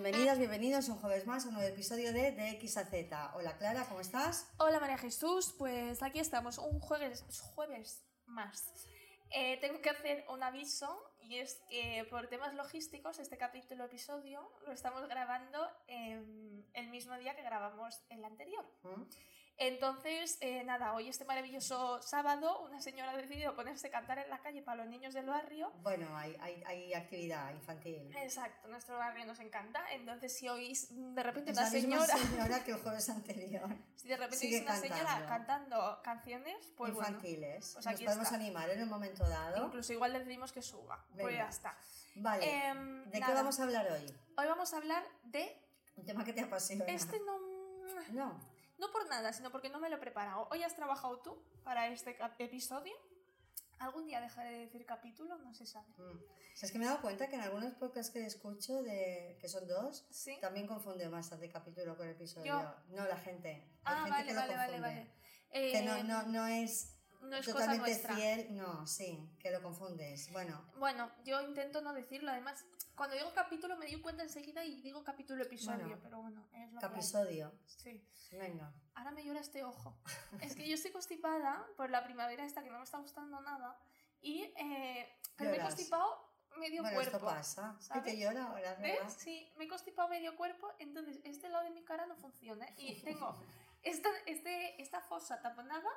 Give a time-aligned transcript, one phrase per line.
[0.00, 3.32] Bienvenidas, bienvenidos un jueves más a un nuevo episodio de De X a Z.
[3.34, 4.48] Hola Clara, ¿cómo estás?
[4.58, 7.24] Hola María Jesús, pues aquí estamos, un jueves,
[7.56, 8.86] jueves más.
[9.30, 10.88] Eh, tengo que hacer un aviso
[11.20, 17.34] y es que por temas logísticos este capítulo episodio lo estamos grabando el mismo día
[17.34, 18.64] que grabamos el anterior.
[18.84, 19.02] ¿Mm?
[19.60, 24.30] Entonces, eh, nada, hoy este maravilloso sábado una señora ha decidido ponerse a cantar en
[24.30, 25.72] la calle para los niños del barrio.
[25.82, 28.14] Bueno, hay, hay, hay actividad infantil.
[28.18, 29.82] Exacto, nuestro barrio nos encanta.
[29.92, 33.68] Entonces, si oís de repente Es una la misma señora, señora que el jueves anterior.
[33.96, 35.28] si de repente oís una señora cantando.
[35.76, 37.72] cantando canciones, pues bueno, infantiles.
[37.74, 38.36] pues Nos aquí podemos está.
[38.36, 39.66] animar en un momento dado.
[39.66, 41.04] Incluso igual le decimos que suba.
[41.14, 41.38] Pues Venga.
[41.44, 41.76] ya está.
[42.14, 42.68] Vale.
[42.68, 43.34] Em, ¿De qué nada.
[43.34, 44.06] vamos a hablar hoy?
[44.36, 45.60] Hoy vamos a hablar de.
[45.96, 46.84] Un tema que te apasiona.
[46.84, 47.38] Este no.
[48.12, 48.57] No.
[48.78, 50.48] No por nada, sino porque no me lo he preparado.
[50.50, 52.94] Hoy has trabajado tú para este episodio.
[53.80, 55.36] ¿Algún día dejaré de decir capítulo?
[55.38, 55.88] No se sabe.
[55.98, 56.18] Mm.
[56.60, 59.66] Es que me he dado cuenta que en algunos podcasts que escucho, de, que son
[59.68, 60.36] dos, Sí.
[60.40, 62.46] también confunde bastante capítulo con episodio.
[62.60, 62.74] Yo.
[62.96, 63.68] No, la gente.
[63.84, 65.12] Ah, gente vale, que lo vale, vale, vale.
[65.52, 68.14] Que no, Eh, no, no es, no es cosa totalmente nuestra.
[68.16, 68.56] fiel.
[68.56, 70.30] No, sí, que lo confundes.
[70.32, 72.32] Bueno, Bueno, yo intento no decirlo.
[72.32, 72.64] Además,
[72.98, 75.86] cuando digo capítulo me di cuenta enseguida y digo capítulo episodio.
[75.86, 77.52] Bueno, pero bueno, es lo que capisodio.
[77.64, 78.04] Sí.
[78.32, 78.72] Venga.
[78.96, 79.96] Ahora me llora este ojo.
[80.42, 83.78] Es que yo estoy constipada por la primavera esta que no me está gustando nada.
[84.20, 87.16] Y eh, pero me he constipado medio Bueno, cuerpo.
[87.16, 87.76] esto pasa.
[87.78, 88.02] ¿Y ¿sabes?
[88.02, 88.74] que llora ahora?
[88.74, 89.12] ¿Ves?
[89.16, 92.66] Sí, me he constipado medio cuerpo, entonces este lado de mi cara no funciona.
[92.76, 93.36] Y tengo
[93.84, 95.88] esta, este, esta fosa taponada,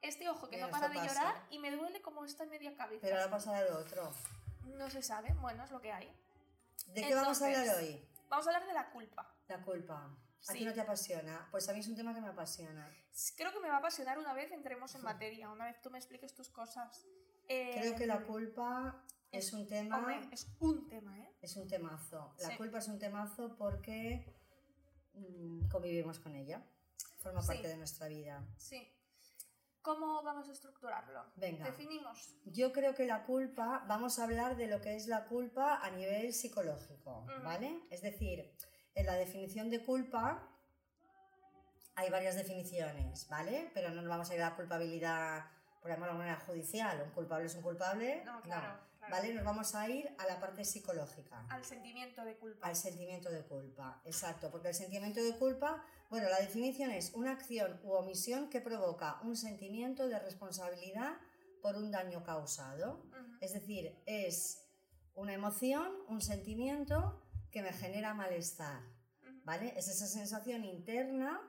[0.00, 1.08] este ojo que Mira, no para de pasa.
[1.08, 3.02] llorar y me duele como esta media cabeza.
[3.02, 4.10] Pero ahora pasa lo otro.
[4.64, 6.10] No se sabe, bueno, es lo que hay.
[6.86, 8.08] ¿De qué vamos a Entonces, hablar hoy?
[8.28, 9.34] Vamos a hablar de la culpa.
[9.48, 10.04] La culpa.
[10.48, 10.58] ¿A Sí.
[10.60, 11.48] ti no te apasiona?
[11.50, 12.88] Pues a mí es un tema que me apasiona.
[13.36, 15.98] Creo que me va a apasionar una vez entremos en materia, una vez tú me
[15.98, 17.04] expliques tus cosas.
[17.48, 19.98] Eh, Creo que la culpa es un tema...
[19.98, 21.32] Hombre, es un tema, ¿eh?
[21.40, 22.34] Es un temazo.
[22.40, 22.56] La Sí.
[22.56, 24.32] culpa es un temazo porque
[25.14, 26.62] mm, convivimos con ella.
[27.18, 27.48] Forma Sí.
[27.48, 28.44] parte de nuestra vida.
[28.56, 28.92] Sí.
[29.86, 31.24] ¿Cómo vamos a estructurarlo?
[31.36, 31.64] Venga.
[31.64, 32.34] Definimos.
[32.46, 35.90] Yo creo que la culpa, vamos a hablar de lo que es la culpa a
[35.90, 37.44] nivel psicológico, Ujú.
[37.44, 37.82] ¿vale?
[37.88, 38.52] Es decir,
[38.96, 40.42] en la definición de culpa
[41.94, 43.70] hay varias definiciones, ¿vale?
[43.74, 45.44] Pero no nos vamos a ir a la culpabilidad,
[45.80, 47.00] por ejemplo, de manera judicial.
[47.02, 48.24] Un culpable es un culpable.
[48.24, 49.12] No, claro, claro.
[49.12, 49.34] ¿Vale?
[49.34, 51.46] Nos vamos a ir a la parte psicológica.
[51.48, 52.66] Al sentimiento de culpa.
[52.66, 57.32] Al sentimiento de culpa, exacto, porque el sentimiento de culpa, bueno, la definición es una
[57.32, 61.14] acción u omisión que provoca un sentimiento de responsabilidad
[61.62, 63.02] por un daño causado.
[63.40, 64.62] Es decir, es
[65.14, 68.82] una emoción, un sentimiento que me genera malestar.
[69.44, 69.72] ¿vale?
[69.76, 71.40] Es esa sensación interna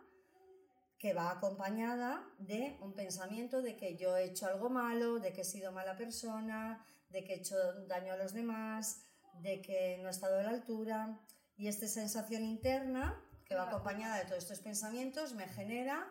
[0.97, 5.41] que va acompañada de un pensamiento de que yo he hecho algo malo, de que
[5.41, 7.55] he sido mala persona, de que he hecho
[7.87, 9.01] daño a los demás,
[9.41, 11.19] de que no he estado a la altura.
[11.55, 16.07] Y esta sensación interna, que va acompañada de todos estos pensamientos, me genera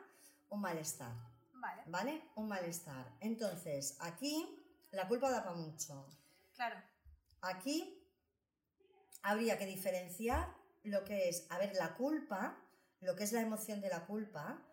[0.48, 1.12] un malestar.
[1.52, 2.22] Vale, ¿Vale?
[2.36, 3.12] Un malestar.
[3.20, 6.06] Entonces, aquí la culpa da para mucho.
[6.54, 6.76] claro.
[7.42, 8.02] Aquí
[9.22, 12.56] habría que diferenciar lo que es, a ver, la culpa,
[13.00, 14.66] lo que es la emoción de la culpa,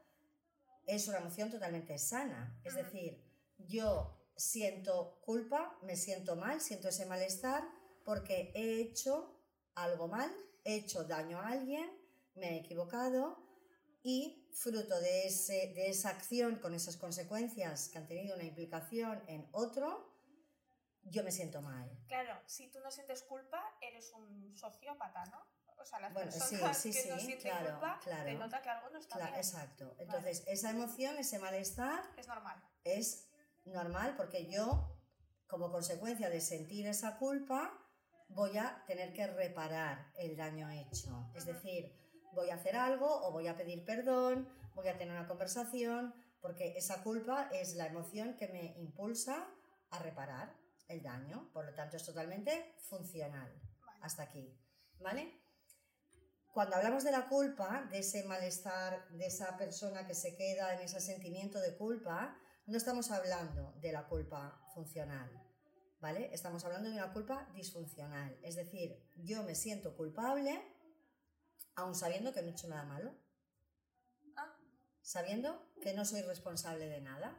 [0.88, 2.60] es una emoción totalmente sana.
[2.64, 3.22] Es decir,
[3.58, 7.64] yo siento culpa, me siento mal, siento ese malestar
[8.06, 9.40] porque he hecho
[9.76, 10.32] algo mal,
[10.64, 11.90] he hecho daño a alguien,
[12.36, 13.38] me he equivocado
[14.04, 19.24] y fruto de, ese, de esa acción con esas consecuencias que han tenido una implicación
[19.28, 20.12] en otro,
[21.04, 21.90] yo me siento mal.
[22.08, 25.40] Claro, si tú no sientes culpa, eres un sociópata, ¿no?
[25.78, 28.24] O sea, las Bueno, sí, personas sí, que no sí, sienten claro, culpa claro.
[28.26, 29.40] te nota que algo no está Claro, bien.
[29.44, 29.96] exacto.
[30.00, 32.62] Entonces, esa emoción, ese malestar Es normal.
[32.84, 33.30] es
[33.66, 34.98] normal porque yo,
[35.48, 37.78] como consecuencia de sentir esa culpa,
[38.30, 41.30] voy a tener que reparar el daño hecho.
[41.36, 41.94] Es decir,
[42.34, 46.74] voy a hacer algo o voy a pedir perdón, voy a tener una conversación, porque
[46.78, 49.48] esa culpa es la emoción que me impulsa
[49.90, 50.56] a reparar
[50.88, 51.50] el daño.
[51.54, 53.52] Por lo tanto, es totalmente funcional.
[53.86, 54.00] Vale.
[54.02, 54.60] Hasta aquí.
[55.00, 55.44] ¿Vale?
[56.54, 60.82] Cuando hablamos de la culpa, de ese malestar, de esa persona que se queda en
[60.82, 62.38] ese sentimiento de culpa,
[62.68, 65.30] no estamos hablando de la culpa funcional,
[66.00, 66.30] ¿vale?
[66.32, 68.38] Estamos hablando de una culpa disfuncional.
[68.44, 70.62] Es decir, yo me siento culpable,
[71.76, 73.14] aun sabiendo que no he hecho nada malo,
[74.36, 74.56] Ah,
[75.02, 77.38] sabiendo que no soy responsable de nada,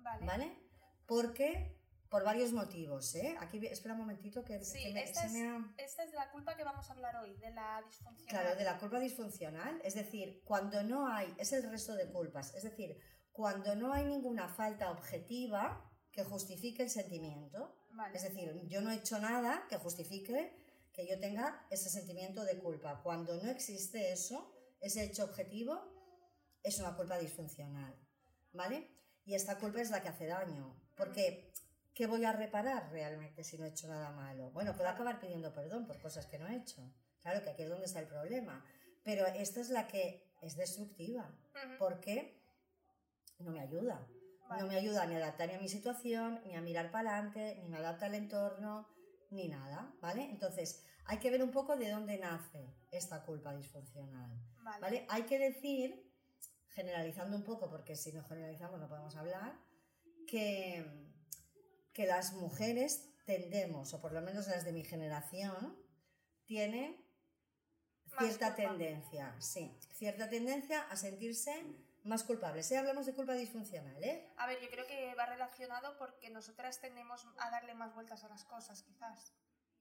[0.00, 0.26] vale.
[0.26, 0.58] ¿vale?
[1.06, 1.76] Porque,
[2.08, 3.36] por varios motivos, ¿eh?
[3.40, 5.74] Aquí, espera un momentito que, Sí, que me- esta, se es, me ha...
[5.78, 8.28] esta es la culpa que vamos a hablar hoy, de la disfunción.
[8.28, 12.54] Claro, de la culpa disfuncional, es decir, cuando no hay, es el resto de culpas,
[12.54, 12.98] es decir,
[13.32, 18.16] cuando no hay ninguna falta objetiva que justifique el sentimiento, Vale.
[18.16, 20.56] es decir, yo no he hecho nada que justifique
[20.96, 23.02] que yo tenga ese sentimiento de culpa.
[23.02, 24.50] Cuando no existe eso,
[24.80, 25.78] ese hecho objetivo,
[26.62, 27.94] es una culpa disfuncional,
[28.52, 28.90] ¿vale?
[29.24, 31.52] Y esta culpa es la que hace daño, porque
[31.94, 34.50] ¿qué voy a reparar realmente si no he hecho nada malo?
[34.52, 36.90] Bueno, puedo acabar pidiendo perdón por cosas que no he hecho.
[37.20, 38.64] Claro que aquí es donde está el problema.
[39.04, 41.78] Pero esta es la que es destructiva, Ujú.
[41.78, 42.42] porque
[43.38, 44.08] no me ayuda.
[44.48, 44.62] Vale.
[44.62, 47.68] No me ayuda ni a adaptarme a mi situación, ni a mirar para adelante, ni
[47.68, 48.88] me adapta al entorno,
[49.30, 50.24] ni nada, ¿vale?
[50.30, 54.30] Entonces, hay que ver un poco de dónde nace esta culpa disfuncional,
[54.62, 54.80] Vale.
[54.80, 55.06] ¿vale?
[55.08, 56.12] Hay que decir,
[56.68, 59.58] generalizando un poco, porque si no generalizamos no podemos hablar,
[60.26, 60.84] que,
[61.92, 65.76] que las mujeres tendemos, o por lo menos las de mi generación,
[66.44, 66.96] tienen
[68.18, 71.52] cierta tendencia, sí, cierta tendencia a sentirse
[72.06, 72.70] más culpables.
[72.70, 72.78] ¿eh?
[72.78, 74.32] Hablamos de culpa disfuncional, ¿eh?
[74.36, 78.28] A ver, yo creo que va relacionado porque nosotras tendemos a darle más vueltas a
[78.28, 79.32] las cosas, quizás.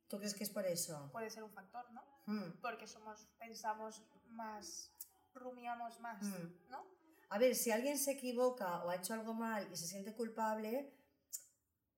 [0.08, 1.10] ¿Tú crees que es por eso?
[1.12, 2.04] Puede ser un factor, ¿no?
[2.26, 2.60] Mm.
[2.62, 4.92] Porque somos, pensamos más,
[5.34, 6.70] rumiamos más, Mm.
[6.70, 6.86] ¿no?
[7.30, 10.94] A ver, si alguien se equivoca o ha hecho algo mal y se siente culpable,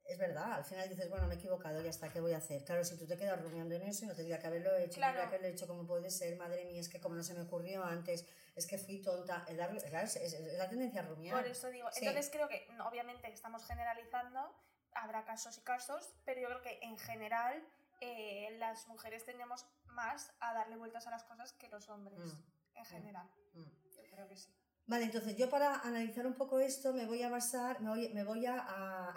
[0.08, 2.64] es verdad, al final dices, bueno, me he equivocado, ya está, ¿qué voy a hacer?
[2.64, 5.18] Claro, si tú te quedas rumiando en eso y no tendría que haberlo hecho, Claro.
[5.20, 7.84] que haberlo hecho como puede ser, madre mía, es que como no se me ocurrió
[7.84, 8.26] antes,
[8.56, 11.36] es que fui tonta, dar- claro, es, es- es la tendencia a rumiar.
[11.36, 12.06] Por eso digo, Sí.
[12.06, 14.56] entonces creo que, obviamente estamos generalizando,
[14.94, 17.64] habrá casos y casos, pero yo creo que en general
[18.00, 22.78] eh, las mujeres tendemos más a darle vueltas a las cosas que los hombres, Mm,
[22.78, 23.28] en general.
[23.54, 23.64] mm.
[23.96, 24.54] Yo creo que sí.
[24.86, 28.24] Vale, entonces yo para analizar un poco esto me voy a basar, me voy, me
[28.24, 29.16] voy a, a,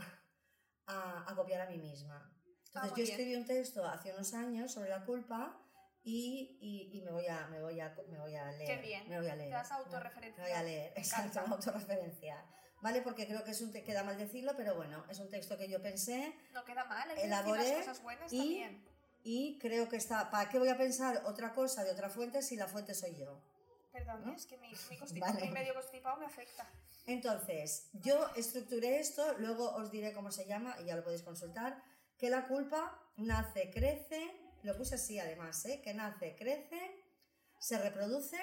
[0.86, 2.30] a- a copiar a mí misma.
[2.66, 3.08] Entonces Ah, yo bien.
[3.08, 5.60] escribí un texto hace unos años sobre la culpa
[6.02, 8.80] y, y- y me, voy a, me, voy a, me voy a leer.
[8.80, 9.08] bien.
[9.08, 9.48] Me voy a leer.
[9.50, 10.46] Te vas a Me- autorreferenciar.
[10.46, 12.44] Me voy a leer, Me exacto, me autorreferenciar.
[12.82, 13.02] ¿Vale?
[13.02, 15.68] Porque creo que es un te- queda mal decirlo, pero bueno, es un texto que
[15.68, 18.84] yo pensé No queda mal, hay que Elaboré decir las cosas buenas y- también.
[19.22, 20.30] y creo que está.
[20.30, 23.42] ¿Para qué voy a pensar otra cosa de otra fuente si la fuente soy yo?
[24.04, 24.32] Perdón, ¿no?
[24.34, 25.40] es que mi, mi, constipa- Vale.
[25.46, 26.66] mi medio constipado me afecta.
[27.06, 31.82] Entonces, yo estructuré esto, luego os diré cómo se llama y ya lo podéis consultar,
[32.16, 34.30] que la culpa nace, crece,
[34.62, 35.80] lo puse así además, ¿eh?
[35.82, 37.04] que nace, crece,
[37.58, 38.38] se reproduce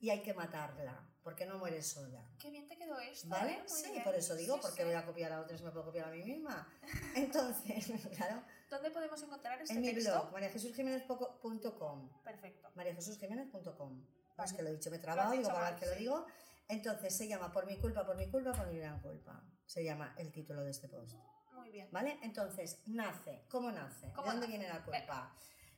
[0.00, 2.22] y hay que matarla, porque no muere sola.
[2.38, 3.28] Qué bien te quedó esto.
[3.28, 3.52] ¿Vale?
[3.54, 3.64] ¿eh?
[3.68, 4.04] Muy Sí, bien.
[4.04, 4.84] por eso digo, Sí, porque sí.
[4.84, 6.68] voy a copiar a otros, me puedo copiar a mí misma.
[7.16, 7.86] Entonces,
[8.16, 10.10] claro, ¿Dónde podemos encontrar este en mi texto?
[10.12, 12.70] blog, mariajesusjiménez.com, Perfecto.
[12.74, 14.04] mariajesusjiménez.com.
[14.36, 14.56] Vale.
[14.56, 15.98] que lo he dicho, me Lo has digo, para mal, que lo sí.
[15.98, 16.26] digo.
[16.68, 19.42] Entonces se llama Por mi culpa, por mi culpa, por mi gran culpa.
[19.66, 21.16] Se llama el título de este post.
[21.52, 21.88] Muy bien.
[21.92, 22.18] ¿Vale?
[22.22, 23.44] Entonces, nace.
[23.48, 24.10] ¿Cómo nace?
[24.12, 24.58] ¿Cómo ¿De dónde nace?
[24.58, 25.34] viene la culpa?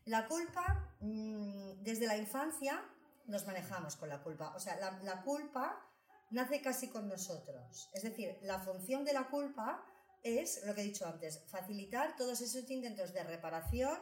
[0.07, 2.83] La culpa, mm, desde la infancia
[3.27, 4.55] nos manejamos con la culpa.
[4.55, 5.85] O sea, la, la culpa
[6.31, 7.89] nace casi con nosotros.
[7.93, 9.85] Es decir, la función de la culpa
[10.23, 13.99] es, lo que he dicho antes, facilitar todos esos intentos de reparación,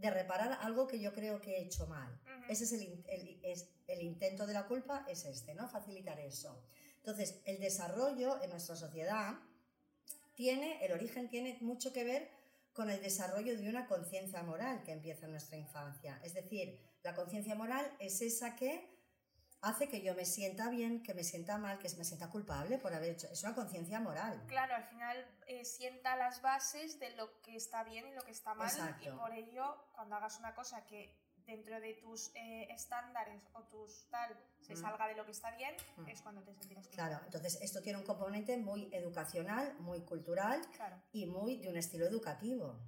[0.00, 2.10] de reparar algo que yo creo que he hecho mal.
[2.48, 5.68] Ese es el, el- es- el intento de la culpa, es este, ¿no?
[5.68, 6.62] Facilitar eso.
[6.98, 9.34] Entonces, el desarrollo en nuestra sociedad
[10.34, 12.30] tiene, el origen tiene mucho que ver
[12.72, 16.20] con el desarrollo de una conciencia moral que empieza en nuestra infancia.
[16.24, 18.88] Es decir, la conciencia moral es esa que
[19.62, 22.94] hace que yo me sienta bien, que me sienta mal, que me sienta culpable por
[22.94, 23.28] haber hecho.
[23.30, 24.42] Es una conciencia moral.
[24.46, 25.16] Claro, al final
[25.46, 28.68] eh, sienta las bases de lo que está bien y lo que está mal.
[28.68, 29.04] Exacto.
[29.08, 31.14] Y por ello, cuando hagas una cosa que
[31.46, 34.82] dentro de tus eh, estándares o tus tal se Mm.
[34.82, 36.08] salga de lo que está bien, Mm.
[36.08, 37.10] es cuando te sentirás culpable.
[37.10, 41.76] Claro, entonces esto tiene un componente muy educacional, muy cultural Claro, y muy de un
[41.76, 42.78] estilo educativo.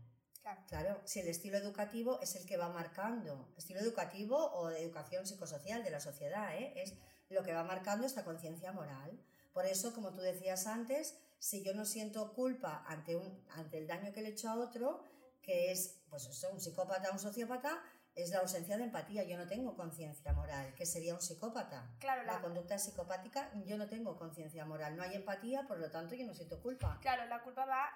[0.42, 0.60] Claro.
[0.68, 5.26] Claro, si el estilo educativo es el que va marcando, estilo educativo o de educación
[5.26, 6.72] psicosocial de la sociedad, ¿eh?
[6.76, 6.94] es
[7.28, 9.18] lo que va marcando esta conciencia moral.
[9.52, 13.86] Por eso, como tú decías antes, si yo no siento culpa ante, un, ante el
[13.86, 15.04] daño que le he hecho a otro,
[15.42, 17.82] que es pues eso, un psicópata o un sociópata,
[18.14, 19.24] es la ausencia de empatía.
[19.24, 21.90] Yo no tengo conciencia moral, que sería un psicópata.
[21.98, 25.90] Claro, La la, conducta psicopática, yo no tengo conciencia moral, no hay empatía, por lo
[25.90, 26.98] tanto yo no siento culpa.
[27.00, 27.90] claro, la culpa va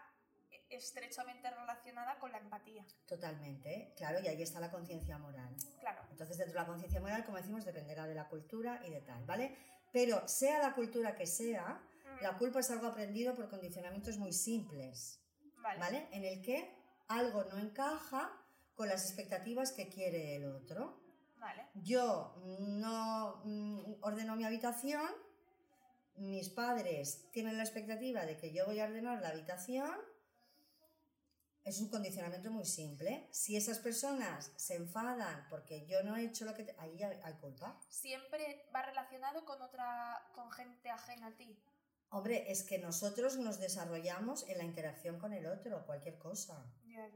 [0.70, 2.84] estrechamente relacionada con la empatía.
[3.06, 5.54] Totalmente, claro, y ahí está la conciencia moral.
[5.80, 9.00] Claro, Entonces, dentro de la conciencia moral, como decimos, dependerá de la cultura y de
[9.00, 9.56] tal, ¿vale?
[9.92, 14.32] Pero sea la cultura que sea, Mm, la culpa es algo aprendido por condicionamientos muy
[14.32, 15.20] simples,
[15.56, 15.80] vale.
[15.80, 16.08] ¿vale?
[16.12, 16.74] En el que
[17.08, 18.32] algo no encaja
[18.74, 21.00] con las expectativas que quiere el otro.
[21.38, 21.66] Vale.
[21.74, 25.08] Yo no mm, ordeno mi habitación,
[26.16, 29.90] mis padres tienen la expectativa de que yo voy a ordenar la habitación.
[31.66, 33.28] Es un condicionamiento muy simple.
[33.32, 36.62] Si esas personas se enfadan porque yo no he hecho lo que...
[36.64, 37.78] te- Ahí hay, hay culpa.
[37.88, 41.58] Siempre va relacionado con otra, con gente ajena a ti.
[42.10, 46.64] Hombre, es que nosotros nos desarrollamos en la interacción con el otro, cualquier cosa,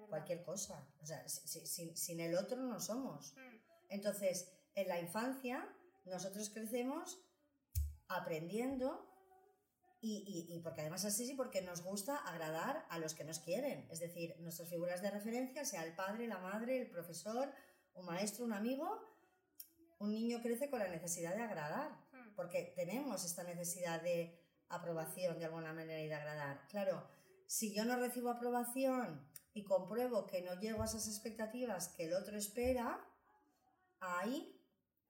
[0.08, 0.84] cualquier cosa.
[1.00, 3.32] O sea, si- sin, sin el otro no somos.
[3.36, 3.56] Mm,
[3.90, 5.64] Entonces, en la infancia,
[6.06, 7.20] nosotros crecemos
[8.08, 9.09] aprendiendo
[10.00, 13.38] y, y- y porque además así sí, porque nos gusta agradar a los que nos
[13.40, 13.86] quieren.
[13.90, 17.52] Es decir, nuestras figuras de referencia, sea el padre, la madre, el profesor,
[17.94, 18.88] un maestro, un amigo,
[19.98, 22.34] un niño crece con la necesidad de agradar mm.
[22.34, 24.38] porque tenemos esta necesidad de
[24.70, 26.66] aprobación de alguna manera y de agradar.
[26.68, 27.06] Claro,
[27.46, 32.14] si yo no recibo aprobación y compruebo que no llego a esas expectativas que el
[32.14, 33.04] otro espera,
[33.98, 34.56] ahí,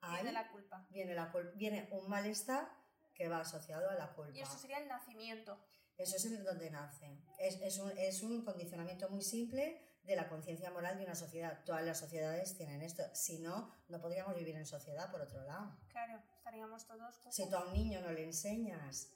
[0.00, 0.87] ahí Viene la culpa.
[0.90, 2.79] viene, la viene un malestar
[3.21, 4.33] que va asociado a la culpa.
[4.35, 5.59] Y eso sería el nacimiento.
[5.99, 7.19] Eso es en donde nace.
[7.39, 11.62] Es, es un, es un condicionamiento muy simple de la conciencia moral de una sociedad.
[11.67, 13.03] Todas las sociedades tienen esto.
[13.12, 15.77] Si no, no podríamos vivir en sociedad, por otro lado.
[15.91, 17.35] Claro, estaríamos todos cucos.
[17.35, 19.12] Si tú a un niño no le enseñas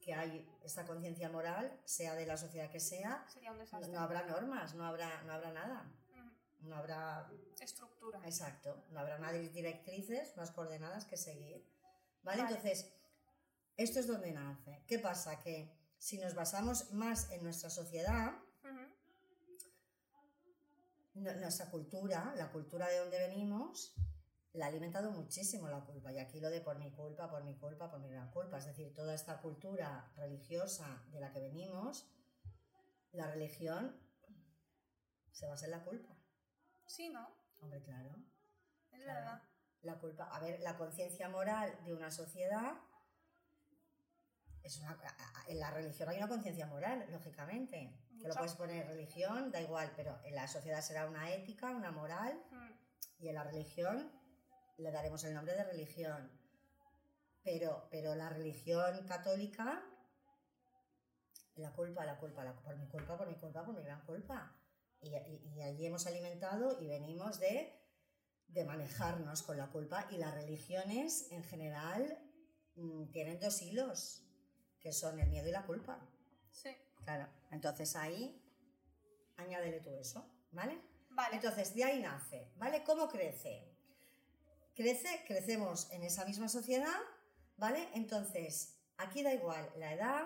[0.00, 3.92] que hay esta conciencia moral, sea de la sociedad que sea, Sería un no, desastre.
[3.92, 5.92] no habrá normas, no habrá, no habrá nada.
[6.60, 8.18] No habrá, Estructura.
[8.24, 11.62] exacto, no habrá unas directrices, unas coordenadas que seguir.
[12.22, 12.42] ¿Vale?
[12.42, 12.56] Vale.
[12.56, 12.92] Entonces,
[13.76, 14.82] esto es donde nace.
[14.86, 15.40] ¿Qué pasa?
[15.40, 18.32] Que si nos basamos más en nuestra sociedad,
[21.14, 23.94] nuestra cultura, la cultura de donde venimos,
[24.52, 26.12] la ha alimentado muchísimo la culpa.
[26.12, 28.58] Y aquí lo de por mi culpa, por mi culpa, por mi gran culpa.
[28.58, 32.06] Es decir, toda esta cultura religiosa de la que venimos,
[33.12, 33.98] la religión
[35.32, 36.14] se basa en la culpa.
[36.86, 37.28] Sí, ¿no?
[37.60, 38.14] Hombre, claro.
[38.92, 39.20] Es Claro.
[39.20, 39.42] verdad.
[39.82, 42.74] La culpa, a ver, la conciencia moral de una sociedad
[44.66, 44.98] es una,
[45.46, 47.92] en la religión hay una conciencia moral, lógicamente.
[48.20, 51.90] Que lo puedes poner religión, da igual, pero en la sociedad será una ética, una
[51.92, 52.70] moral, Mm,
[53.18, 54.10] y en la religión
[54.78, 56.30] le daremos el nombre de religión.
[57.42, 59.82] Pero, pero la religión católica,
[61.56, 64.54] la culpa, la culpa, la- por mi culpa, por mi culpa, por mi gran culpa.
[65.00, 67.72] Y, y- y allí hemos alimentado y venimos de,
[68.48, 70.06] de manejarnos con la culpa.
[70.10, 72.18] Y las religiones, en general,
[72.74, 74.22] mm, tienen dos hilos,
[74.86, 75.98] que son el miedo y la culpa.
[76.48, 76.70] Sí.
[77.02, 77.26] Claro.
[77.50, 78.40] Entonces ahí,
[79.36, 80.80] añádele tú eso, ¿vale?
[81.10, 81.34] Vale.
[81.34, 82.84] Entonces, de ahí nace, ¿vale?
[82.84, 83.68] ¿Cómo crece?
[84.76, 87.00] Crece, crecemos en esa misma sociedad,
[87.56, 87.88] ¿vale?
[87.94, 90.24] Entonces, aquí da igual la edad,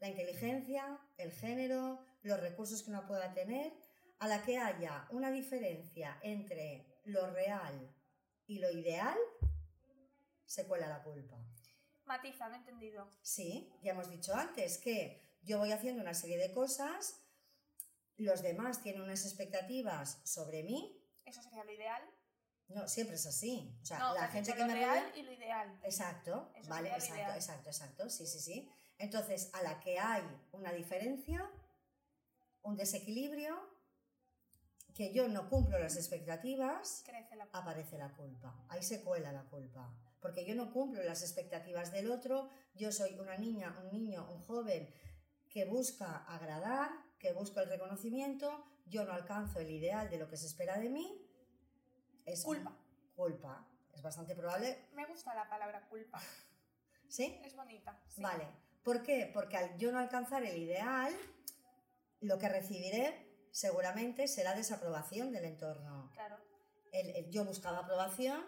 [0.00, 3.72] la inteligencia, el género, los recursos que uno pueda tener,
[4.18, 7.90] a la que haya una diferencia entre lo real
[8.46, 9.16] y lo ideal,
[10.44, 11.38] se cuela la culpa.
[12.06, 13.08] Matiza, no he entendido.
[13.22, 17.20] Sí, ya hemos dicho antes que yo voy haciendo una serie de cosas,
[18.16, 22.02] los demás tienen unas expectativas sobre mí, Eso sería lo ideal.
[22.68, 23.76] no, siempre es así.
[23.82, 25.80] O sea, no, la gente que lo me real rodea- y lo ideal.
[25.82, 27.36] Exacto, Eso vale, exacto, ideal.
[27.36, 28.70] exacto, exacto, sí, sí, sí.
[28.98, 31.50] Entonces, a la que hay una diferencia,
[32.62, 33.72] un desequilibrio,
[34.94, 38.54] que yo no cumplo las expectativas, Crece la aparece la culpa.
[38.68, 39.92] Ahí se cuela la culpa.
[40.24, 44.40] Porque yo no cumplo las expectativas del otro, yo soy una niña, un niño, un
[44.40, 44.90] joven
[45.50, 46.88] que busca agradar,
[47.18, 50.88] que busca el reconocimiento, yo no alcanzo el ideal de lo que se espera de
[50.88, 51.20] mí.
[52.24, 52.74] Es Culpa.
[53.14, 53.68] Culpa.
[53.92, 54.88] Es bastante probable.
[54.94, 56.18] Me gusta la palabra culpa.
[57.08, 57.38] ¿Sí?
[57.44, 58.02] Es bonita.
[58.08, 58.22] sí.
[58.22, 58.48] Vale.
[58.82, 59.30] ¿Por qué?
[59.34, 61.14] Porque al yo no alcanzar el ideal,
[62.20, 66.10] lo que recibiré seguramente será desaprobación del entorno.
[66.14, 66.38] Claro.
[66.92, 68.42] El- el- yo buscaba aprobación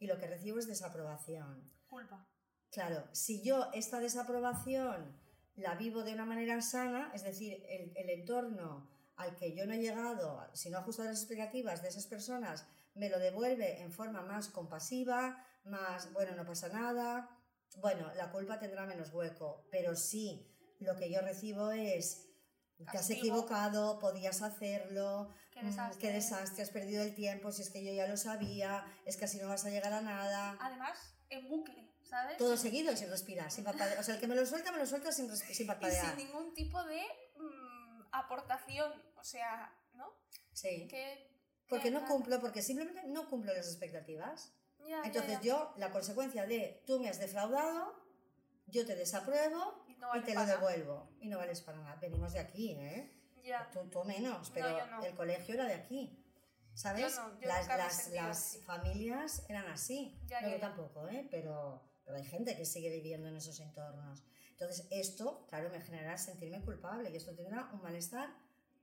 [0.00, 1.70] y lo que recibo es desaprobación.
[1.86, 2.26] Culpa.
[2.72, 5.16] Claro, si yo esta desaprobación
[5.54, 9.74] la vivo de una manera sana, es decir, el, el entorno al que yo no
[9.74, 14.22] he llegado, si no ajusto las expectativas de esas personas, me lo devuelve en forma
[14.22, 17.28] más compasiva, más, bueno, no pasa nada,
[17.78, 20.46] bueno, la culpa tendrá menos hueco, pero si
[20.78, 22.26] lo que yo recibo es,
[22.78, 23.18] te has Castigo.
[23.18, 25.98] equivocado, podías hacerlo, Qué mm, desastre.
[26.00, 29.26] qué desastre, has perdido el tiempo, si es que yo ya lo sabía, es que
[29.26, 30.56] así no vas a llegar a nada.
[30.60, 30.98] Además,
[31.28, 32.36] en bucle, ¿sabes?
[32.38, 33.98] Todo seguido y sin respirar, sin parpadear.
[33.98, 36.16] O sea, el que me lo suelta, me lo suelta sin, sin y parpadear.
[36.16, 37.02] sin ningún tipo de
[37.36, 38.92] mm, aportación.
[39.16, 40.12] O sea, ¿no?
[40.52, 40.88] Sí.
[40.88, 41.30] Que,
[41.68, 42.10] Porque que no nada.
[42.12, 44.52] cumplo, porque simplemente no cumplo las expectativas.
[44.80, 45.42] Ya, ya, Entonces ya.
[45.42, 47.94] yo, la consecuencia de tú me has defraudado,
[48.66, 50.54] yo te desapruebo Y no y vale te lo nada.
[50.56, 51.10] devuelvo.
[51.20, 51.96] Y no vales para nada.
[52.00, 53.14] Venimos de aquí, ¿eh?
[53.50, 53.70] Ya.
[53.72, 55.04] Tú, tú menos, pero no.
[55.04, 56.16] el colegio era de aquí.
[56.74, 57.16] ¿Sabes?
[57.16, 60.18] Yo no, yo las las, las familias eran así.
[60.26, 61.26] Ya, No, ya, yo tampoco, ¿eh?
[61.30, 64.22] Pero, pero hay gente que sigue viviendo en esos entornos.
[64.52, 68.30] Entonces, esto, claro, me generará sentirme culpable y esto tendrá un malestar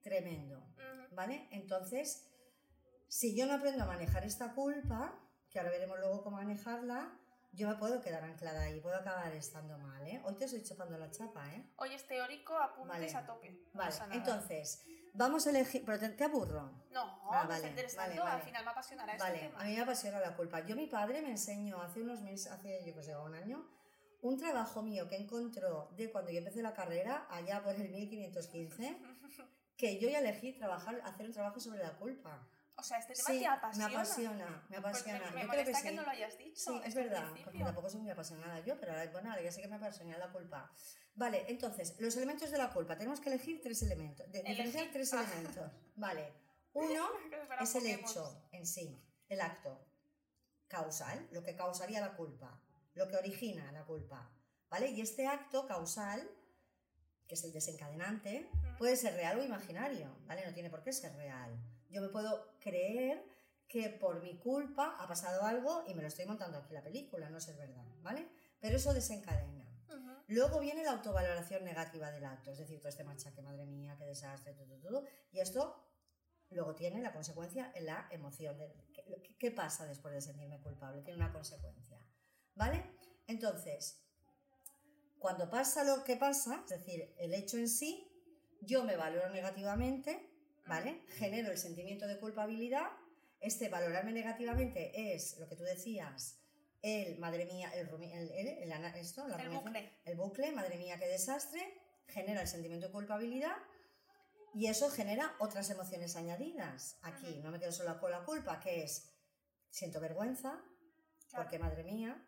[0.01, 0.63] tremendo.
[1.11, 1.47] ¿Vale?
[1.51, 2.27] Entonces,
[3.07, 5.17] si yo no aprendo a manejar esta culpa,
[5.49, 7.17] que ahora veremos luego cómo manejarla,
[7.57, 10.21] yo me puedo quedar anclada ahí, puedo acabar estando mal, ¿eh?
[10.23, 11.65] Hoy te estoy chapando la chapa, ¿eh?
[11.77, 13.15] Hoy es teórico, apuntes Vale.
[13.15, 13.49] a tope.
[13.73, 14.85] no Vale, entonces,
[15.15, 16.71] vamos a elegir, pero te, te aburro.
[16.91, 19.59] No, Ah, vale, vale, al final me apasionará este Vale, tema.
[19.59, 20.59] a mí me apasiona la culpa.
[20.67, 23.67] Yo, mi padre me enseñó hace unos meses, hace yo que sé, un año,
[24.21, 28.97] un trabajo mío que encontró de cuando yo empecé la carrera, allá por el 1515,
[29.77, 32.47] que yo ya elegí trabajar, hacer un trabajo sobre la culpa.
[32.79, 33.87] O sea, este tema Sí, te apasiona.
[33.89, 35.19] me apasiona, me Pues apasiona.
[35.31, 35.83] me, me yo creo que sí.
[35.83, 36.71] que no lo hayas dicho.
[36.71, 37.65] Sí, es verdad, porque principio.
[37.65, 40.31] tampoco soy muy apasionada yo, pero ahora, bueno, ahora ya sé que me apasiona la
[40.31, 40.71] culpa.
[41.15, 42.95] Vale, entonces, los elementos de la culpa.
[42.95, 44.31] Tenemos que elegir tres elementos.
[44.31, 45.23] de- diferenciar tres Ah.
[45.23, 45.71] elementos.
[45.95, 46.33] Vale.
[46.73, 47.09] Uno
[47.59, 47.99] es el Pokémon.
[48.09, 49.83] hecho en sí, el acto
[50.67, 52.61] causal, lo que causaría la culpa,
[52.93, 54.31] lo que origina la culpa.
[54.69, 54.89] ¿Vale?
[54.91, 56.29] Y este acto causal,
[57.27, 60.45] que es el desencadenante, puede ser real o imaginario, ¿vale?
[60.45, 61.57] No tiene por qué ser real.
[61.89, 63.23] Yo me puedo creer
[63.67, 67.29] que por mi culpa ha pasado algo y me lo estoy montando aquí la película,
[67.29, 68.27] no es verdad, ¿vale?
[68.59, 69.65] Pero eso desencadena.
[70.27, 74.05] Luego viene la autovaloración negativa del acto, es decir, todo este machaque, madre mía, qué
[74.05, 75.05] desastre, todo, todo, todo.
[75.31, 75.81] Y esto
[76.49, 78.57] luego tiene la consecuencia en la emoción.
[78.57, 81.01] De, ¿qué, qué pasa después de sentirme culpable?
[81.01, 81.97] Tiene una consecuencia,
[82.55, 82.83] ¿vale?
[83.25, 84.05] Entonces,
[85.17, 88.11] cuando pasa lo que pasa, es decir, el hecho en sí,
[88.61, 90.26] yo me valoro negativamente,
[90.67, 91.03] ¿vale?
[91.17, 92.87] Genero el sentimiento de culpabilidad.
[93.39, 96.39] Este valorarme negativamente es lo que tú decías,
[96.81, 98.31] el, madre mía, el, el,
[98.71, 99.99] el- esto, la bucle.
[100.05, 101.61] el bucle, madre mía, qué desastre,
[102.07, 103.55] genera el sentimiento de culpabilidad
[104.53, 106.97] y eso genera otras emociones añadidas.
[107.03, 109.11] Aquí no me quedo solo con la culpa, que es,
[109.69, 110.61] siento vergüenza,
[111.29, 111.43] Claro.
[111.43, 112.25] porque madre mía,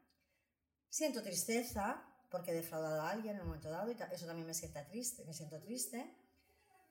[0.89, 4.53] siento tristeza, porque he defraudado a alguien en un momento dado y eso también me
[4.53, 6.13] sienta triste, me siento triste,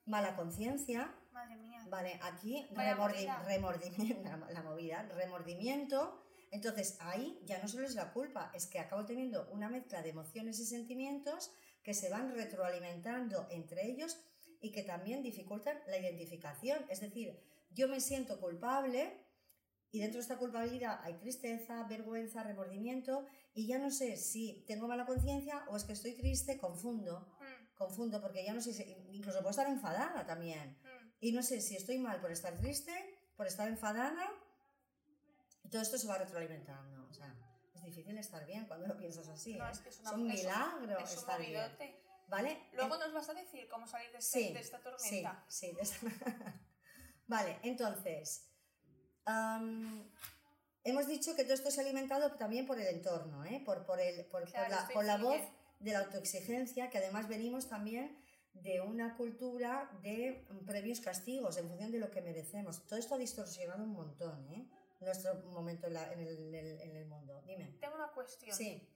[0.07, 1.81] mala conciencia, Madre mía.
[1.89, 6.23] Vale, aquí remordi- remordimiento, la, la movida, remordimiento.
[6.51, 10.09] Entonces ahí ya no solo es la culpa, es que acabo teniendo una mezcla de
[10.11, 11.51] emociones y sentimientos
[11.83, 14.19] que se van retroalimentando entre ellos
[14.61, 16.85] y que también dificultan la identificación.
[16.89, 17.39] Es decir,
[17.71, 19.13] yo me siento culpable
[19.91, 24.89] y dentro de esta culpabilidad hay tristeza, vergüenza, remordimiento y ya no sé si tengo
[24.89, 28.83] mala conciencia o es que estoy triste, confundo, Mm, confundo porque ya no sé si,
[29.13, 30.77] incluso puedo estar enfadada también.
[30.83, 30.98] mm.
[31.21, 32.93] Y no sé si estoy mal por estar triste,
[33.37, 34.25] por estar enfadada.
[35.65, 37.07] Y todo esto se va retroalimentando.
[37.09, 37.35] O sea,
[37.75, 39.57] es difícil estar bien cuando lo piensas así.
[39.57, 39.73] No, ¿eh?
[39.73, 41.53] es que es una- es un un- milagro Es un estar bien.
[41.61, 42.05] movidote.
[42.29, 42.69] ¿Vale?
[42.75, 45.45] Luego En- nos vas a decir cómo salir de, este- Sí, de esta sí, tormenta.
[45.49, 45.73] sí.
[45.73, 45.99] de esta-
[47.27, 48.45] vale, entonces.
[49.25, 50.11] am,
[50.85, 53.63] hemos dicho que todo esto se ha alimentado también por el entorno, ¿eh?
[53.65, 55.41] por, por, el, por, por Claro, la, esto por la voz
[55.81, 58.19] de la autoexigencia, que además venimos también
[58.63, 62.87] de una cultura de mm, previos castigos en función de lo que merecemos.
[62.87, 64.69] Todo esto ha distorsionado un montón, ¿eh?
[65.01, 67.41] Nuestro momento en, la- en el, en el- en el mundo.
[67.47, 67.77] Dime.
[67.81, 68.55] Tengo una cuestión.
[68.57, 68.87] Sí,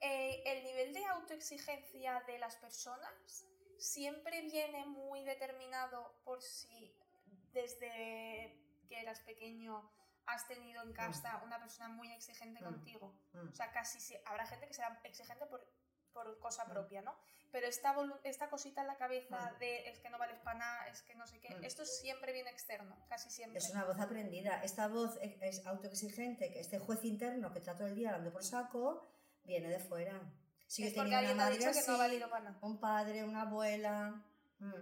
[0.00, 3.44] Eh, el nivel de autoexigencia de las personas
[3.78, 6.94] siempre viene muy determinado por si
[7.52, 8.56] desde
[8.88, 9.90] que eras pequeño
[10.26, 12.64] has tenido en casa una persona muy exigente Mm.
[12.64, 13.14] contigo.
[13.32, 13.48] Mm.
[13.48, 15.66] O sea, casi si- habrá gente que será exigente por,
[16.12, 16.70] por cosa Mm.
[16.70, 17.14] propia, ¿no?
[17.52, 17.94] Pero esta,
[18.24, 19.58] esta cosita en la cabeza Mm.
[19.58, 21.64] de es que no vales para nada, es que no sé qué, Mm.
[21.64, 23.58] esto siempre viene externo, casi siempre.
[23.58, 24.62] Es una voz aprendida.
[24.62, 28.32] Esta voz e- es autoexigente, que este juez interno que está todo el día dando
[28.32, 29.08] por saco,
[29.44, 30.20] viene de fuera.
[30.66, 32.58] Si es yo tenía una madre dicho que no así, valido para nada.
[32.60, 34.22] un padre, una abuela,
[34.58, 34.72] mm,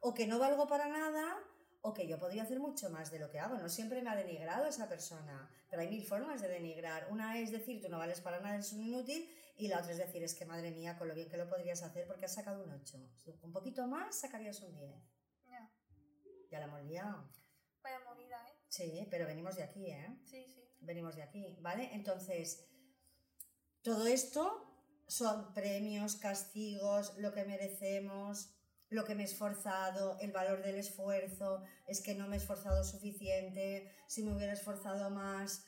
[0.00, 1.38] o que no valgo para nada,
[1.82, 3.56] o que yo podría hacer mucho más de lo que hago.
[3.58, 7.06] No siempre me ha denigrado esa persona, pero hay mil formas de denigrar.
[7.10, 9.98] Una es decir, tú no vales para nada, eres un inútil, y la otra es
[9.98, 12.62] decir, es que madre mía, con lo bien que lo podrías hacer porque has sacado
[12.62, 12.98] un 8.
[13.42, 14.94] Un poquito más sacarías un 10.
[15.46, 15.70] Ya.
[16.50, 17.28] Ya la hemos liado.
[17.82, 18.52] Vaya movida, ¿eh?
[18.68, 20.18] Sí, pero venimos de aquí, ¿eh?
[20.24, 20.68] Sí, sí.
[20.80, 21.90] venimos de aquí, ¿vale?
[21.94, 22.68] Entonces,
[23.82, 24.66] todo esto
[25.06, 28.50] son premios, castigos, lo que merecemos,
[28.88, 32.84] lo que me he esforzado, el valor del esfuerzo, es que no me he esforzado
[32.84, 35.64] suficiente, si me hubiera esforzado más.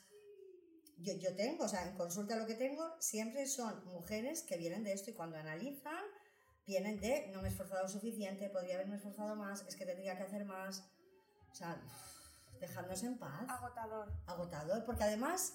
[1.01, 4.83] Yo, yo tengo, o sea, en consulta lo que tengo siempre son mujeres que vienen
[4.83, 6.03] de esto y cuando analizan,
[6.67, 10.23] vienen de no me he esforzado suficiente, podría haberme esforzado más, es que tendría que
[10.23, 10.83] hacer más.
[11.51, 11.81] O sea,
[12.59, 14.11] dejadnos en paz Agotador.
[14.27, 15.53] agotador, porque además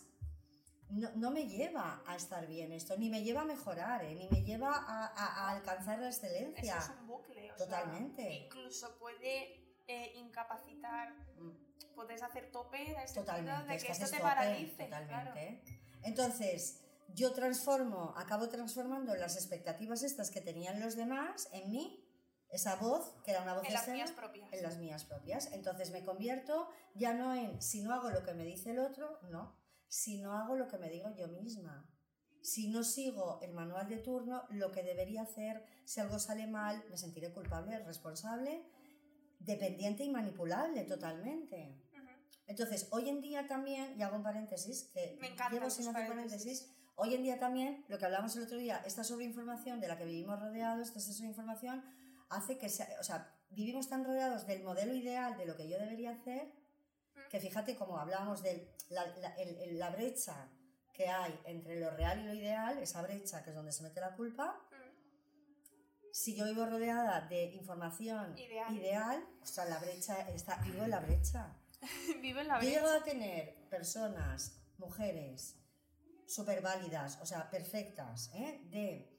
[0.88, 4.14] no, no me lleva a estar bien esto, ni me lleva a mejorar, ¿eh?
[4.14, 6.78] ni me lleva a, a- a alcanzar la Eso excelencia.
[6.78, 7.52] es un bucle.
[7.52, 8.22] o Totalmente.
[8.22, 11.50] sea, incluso puede eh, incapacitar, Mm,
[11.94, 14.84] puedes hacer tope el sentido Totalmente, de es que que esto te tope, paralice.
[14.84, 15.60] totalmente.
[15.62, 16.00] claro.
[16.02, 16.80] Entonces,
[17.14, 22.00] yo transformo, acabo transformando las expectativas estas que tenían los demás en mí,
[22.50, 24.52] esa voz, que era una voz En las externa, mías propias.
[24.52, 25.52] en las mías propias.
[25.52, 29.18] Entonces me convierto ya no en si no hago lo que me dice el otro,
[29.30, 29.56] no,
[29.88, 31.90] si no hago lo que me digo yo misma.
[32.42, 36.84] si no sigo el manual de turno, lo que debería hacer, si algo sale mal,
[36.90, 38.62] me sentiré culpable, responsable,
[39.40, 41.80] dependiente y manipulable totalmente.
[42.46, 46.06] Entonces, hoy en día también, y hago un paréntesis, que Me encantan llevo sin hacer
[46.08, 46.42] paréntesis.
[46.42, 49.96] paréntesis, hoy en día también, lo que hablábamos el otro día, esta sobreinformación de la
[49.98, 51.84] que vivimos rodeados, esta sobreinformación,
[52.30, 55.78] hace que, sea, o sea, vivimos tan rodeados del modelo ideal de lo que yo
[55.78, 56.52] debería hacer,
[57.30, 60.48] que fíjate como hablábamos de la, la- el- el- la brecha
[60.92, 64.00] que hay entre lo real y lo ideal, esa brecha que es donde se mete
[64.00, 66.10] la culpa, Mm.
[66.12, 68.72] si yo vivo rodeada de información Ideal.
[68.76, 71.56] ideal o sea, la brecha está, vivo en la brecha.
[72.22, 72.80] Vive en la Yo he brecha.
[72.80, 75.56] llegado a tener personas, mujeres,
[76.26, 78.60] súper válidas, o sea, perfectas, ¿eh?
[78.70, 79.10] de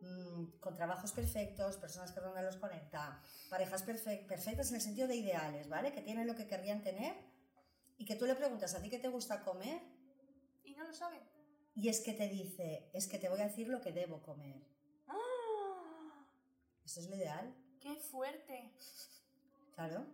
[0.00, 5.08] mm, con trabajos perfectos, personas que rondan los 40, parejas perfec- perfectas en el sentido
[5.08, 5.92] de ideales, ¿vale?
[5.92, 7.14] Que tienen lo que querrían tener
[7.98, 9.80] y que tú le preguntas a ti qué te gusta comer
[10.64, 11.20] Y no lo saben.
[11.74, 14.60] y es que te dice, es que te voy a decir lo que debo comer.
[15.06, 16.26] ¡Ah!
[16.84, 17.54] ¿Esto es lo ideal?
[17.80, 18.72] ¡Qué fuerte!
[19.74, 20.06] Claro.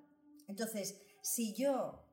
[0.47, 2.05] Entonces, si yo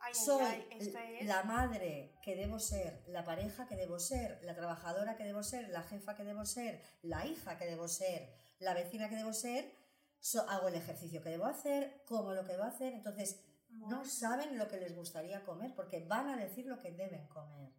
[0.00, 1.26] Ay, soy ay, esto es...
[1.26, 5.68] la madre que debo ser, la pareja que debo ser, la trabajadora que debo ser,
[5.70, 9.72] la jefa que debo ser, la hija que debo ser, la vecina que debo ser,
[10.20, 14.56] so- hago el ejercicio que debo hacer, como lo que debo hacer, entonces no saben
[14.58, 17.72] lo que les gustaría comer porque van a decir lo que deben comer.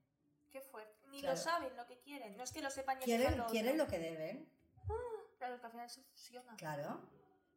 [0.51, 0.93] ¡Qué fuerte!
[1.09, 1.35] Ni Claro.
[1.37, 2.35] lo saben lo que quieren.
[2.35, 4.49] No es que lo sepan Quieren, quieren lo que deben,
[5.37, 6.55] Claro, que al final se fusiona.
[6.57, 6.99] claro.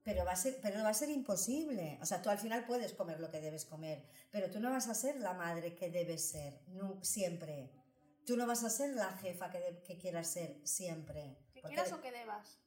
[0.02, 1.98] Pero va, a ser, pero va a ser imposible.
[2.00, 4.88] O sea, tú al final puedes comer lo que debes comer, pero tú no vas
[4.88, 6.60] a ser la madre que debes ser,
[7.02, 7.70] siempre.
[8.26, 11.36] Tú no vas a ser la jefa que, de- que quieras ser siempre.
[11.52, 12.58] Que Porque- quieras o que debas.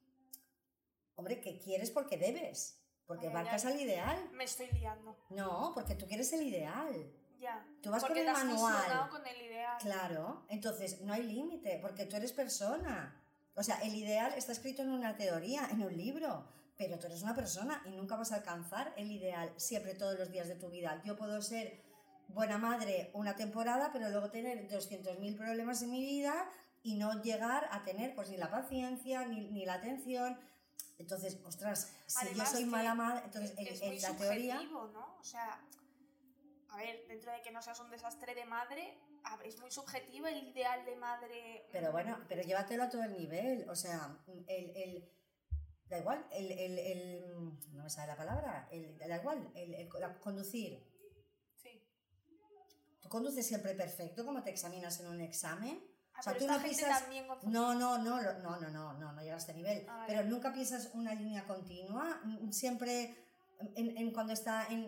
[1.15, 2.79] Hombre, que quieres porque debes.
[3.05, 3.73] Porque ay, marcas ay.
[3.73, 4.29] al ideal.
[4.33, 5.17] Me estoy liando.
[5.29, 7.13] No, porque tú quieres el ideal.
[7.39, 7.65] Ya.
[7.81, 9.09] Tú vas Porque con el manual.
[9.09, 9.77] con el ideal.
[9.81, 13.21] Claro, entonces no hay límite, porque tú eres persona.
[13.55, 17.21] O sea, el ideal está escrito en una teoría, en un libro, pero tú eres
[17.21, 20.69] una persona y nunca vas a alcanzar el ideal siempre todos los días de tu
[20.69, 21.01] vida.
[21.05, 21.81] Yo puedo ser
[22.27, 26.49] buena madre una temporada, pero luego tener 200.000 problemas en mi vida
[26.81, 30.39] y no llegar a tener pues ni la paciencia ni, ni la atención.
[30.97, 34.53] Entonces, ostras, si Además yo soy mala madre, entonces es, en, muy la teoría...
[34.55, 35.15] subjetivo, ¿no?
[35.19, 35.61] O sea,
[36.69, 38.97] a ver, dentro de que no seas un desastre de madre,
[39.43, 41.67] es muy subjetivo el ideal de madre.
[41.71, 43.69] Pero bueno, pero llévatelo a todo el nivel.
[43.69, 45.09] O sea, el, el-
[45.93, 49.89] da igual, el, el, el- no me sale la palabra, el, da igual, el, el-
[49.99, 50.83] la- conducir.
[51.55, 51.81] Sí.
[53.01, 55.83] ¿Tú conduces siempre perfecto como te examinas en un examen?
[56.15, 56.53] Ah, O sea, tú no
[57.39, 59.85] con- No, no, no, no, no, no, no, no llega a este nivel.
[59.89, 60.05] Ah.
[60.07, 63.17] Pero nunca piensas una línea continua, mm, siempre
[63.75, 64.83] en, en cuando está en...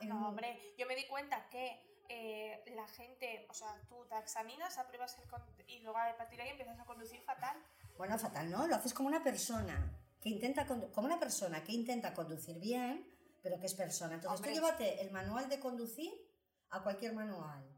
[0.00, 4.18] en- No, hombre, yo me di cuenta que eh, la gente, o sea, tú te
[4.18, 5.24] examinas, apruebas el
[5.66, 7.56] y luego a partir de ahí empiezas a conducir fatal.
[7.96, 8.66] Bueno, fatal, ¿no?
[8.66, 13.04] Lo haces como una persona que intenta como una persona que intenta conducir bien,
[13.42, 14.14] pero que es persona.
[14.14, 14.50] Entonces Hombre.
[14.52, 16.12] tú llévate el manual de conducir
[16.70, 17.68] a cualquier manual.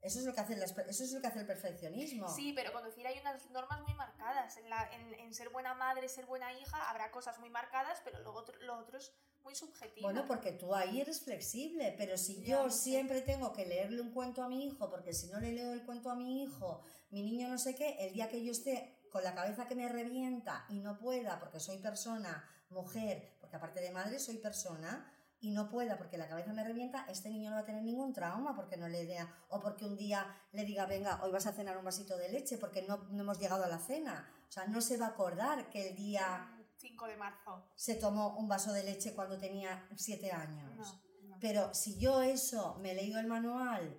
[0.00, 2.28] Eso es lo que hace espe- eso es lo que hace el perfeccionismo.
[2.28, 4.56] Sí, pero conducir hay unas normas muy marcadas.
[4.58, 8.20] En, la- en- en ser buena madre, ser buena hija, habrá cosas muy marcadas, pero
[8.22, 10.06] luego otro- lo otro es muy subjetivo.
[10.06, 12.78] Bueno, porque tú ahí eres flexible, pero si Ya, yo no sé.
[12.82, 15.84] siempre tengo que leerle un cuento a mi hijo, porque si no le leo el
[15.84, 19.24] cuento a mi hijo, mi niño no sé qué, el día que yo esté con
[19.24, 23.90] la cabeza que me revienta y no pueda, porque soy persona, mujer, porque aparte de
[23.90, 27.62] madre soy persona, y no pueda porque la cabeza me revienta, este niño no va
[27.62, 29.18] a tener ningún trauma porque no le dé,
[29.50, 32.56] o porque un día le diga, venga, hoy vas a cenar un vasito de leche
[32.58, 34.28] porque no, no hemos llegado a la cena.
[34.48, 37.64] O sea, no se va a acordar que el día Mm, 5 de marzo.
[37.74, 40.98] se tomó un vaso de leche cuando tenía siete años.
[41.22, 41.38] No, no.
[41.40, 43.98] Pero si yo eso me he leído el manual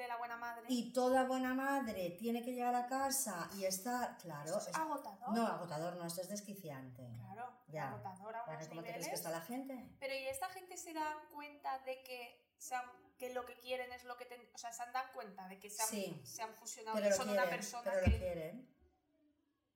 [0.00, 0.64] De la buena madre.
[0.68, 5.34] y toda buena madre tiene que llegar a casa y estar, claro, Esto es agotador.
[5.34, 7.06] no, agotador no, esto es desquiciante.
[7.18, 7.88] Claro, Ya.
[7.90, 9.94] agotador a Bueno, unos ¿Cómo te crees que está la gente?
[10.00, 13.92] Pero ¿y esta gente se dan cuenta de que, se han- que lo que quieren
[13.92, 14.24] es lo que...
[14.24, 16.20] ten- o sea, se han dado cuenta de que se han, Sí.
[16.24, 18.10] se han fusionado Pero y son quieren, una persona pero que...
[18.10, 18.76] lo quieren.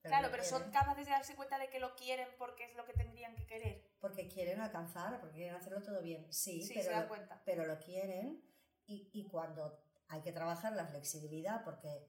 [0.00, 0.72] Pero claro, pero son quieren.
[0.80, 3.90] capaces de darse cuenta de que lo quieren porque es lo que tendrían que querer.
[4.00, 6.32] Porque quieren alcanzar, porque quieren hacerlo todo bien.
[6.32, 7.42] Sí, Sí, pero, se dan cuenta.
[7.44, 8.42] pero lo quieren
[8.86, 12.08] y, y cuando hay que trabajar la flexibilidad porque,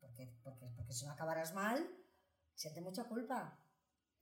[0.00, 1.88] porque, porque, porque si no acabarás mal,
[2.54, 3.58] siente mucha culpa.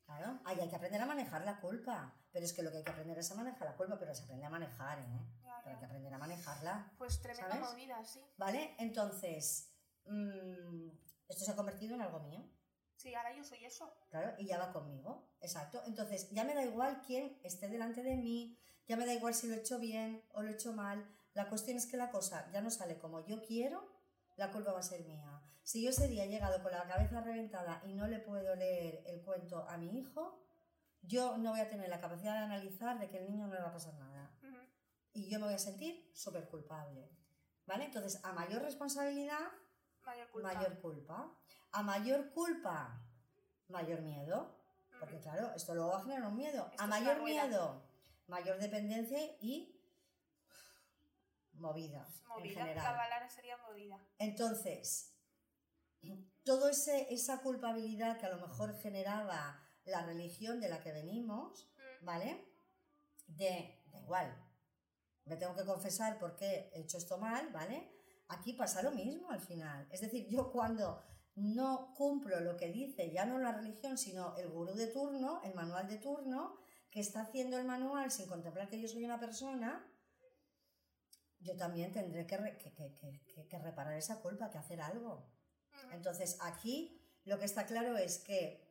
[0.04, 2.14] Claro, Ay, hay que aprender a manejar la culpa.
[2.32, 4.24] Pero es que lo que hay que aprender es a manejar la culpa, pero se
[4.24, 5.26] aprende a manejar, ¿eh?
[5.42, 6.92] Ya, Pero hay que aprender a manejarla.
[6.96, 7.70] Pues tremenda ¿sabes?
[7.70, 8.20] movida, sí.
[8.36, 8.74] ¿Vale?
[8.78, 9.70] Entonces,
[10.06, 10.88] mm,
[11.28, 12.42] esto se ha convertido en algo mío.
[12.96, 13.92] Sí, ahora yo soy eso.
[14.10, 15.30] Claro, y ya va conmigo.
[15.40, 15.82] Exacto.
[15.86, 19.46] Entonces, ya me da igual quién esté delante de mí, ya me da igual si
[19.46, 21.06] lo he hecho bien o lo he hecho mal.
[21.34, 23.86] La cuestión es que la cosa ya no sale como yo quiero,
[24.36, 25.40] la culpa va a ser mía.
[25.62, 29.02] Si yo ese día he llegado con la cabeza reventada y no le puedo leer
[29.06, 30.44] el cuento a mi hijo,
[31.02, 33.60] yo no voy a tener la capacidad de analizar de que el niño no le
[33.60, 34.30] va a pasar nada.
[35.12, 37.10] Y yo me voy a sentir súper culpable.
[37.66, 37.84] ¿Vale?
[37.84, 39.46] Entonces, a mayor responsabilidad,
[40.04, 40.54] Mayor culpa.
[40.54, 41.34] mayor culpa.
[41.72, 43.02] A mayor culpa,
[43.68, 44.56] mayor miedo.
[44.98, 46.68] Porque claro, esto luego va a generar un miedo.
[46.70, 47.82] Esto a mayor miedo,
[48.26, 49.77] mayor dependencia y
[51.60, 52.60] movida, en Movida.
[52.60, 52.84] general.
[52.84, 53.98] La palabra sería movida.
[54.18, 55.14] Entonces,
[56.44, 62.04] toda esa culpabilidad que a lo mejor generaba la religión de la que venimos, Mm.
[62.04, 62.44] ¿vale?
[63.26, 64.44] De, da igual,
[65.24, 67.92] me tengo que confesar porque he hecho esto mal, ¿vale?
[68.28, 69.86] Aquí pasa lo mismo al final.
[69.90, 71.02] Es decir, yo cuando
[71.34, 75.54] no cumplo lo que dice ya no la religión, sino el gurú de turno, el
[75.54, 76.56] manual de turno,
[76.90, 79.86] que está haciendo el manual sin contemplar que yo soy una persona,
[81.40, 85.30] yo también tendré que, re- que- que- que- reparar esa culpa, que hacer algo.
[85.92, 88.66] Entonces, aquí lo que está claro es que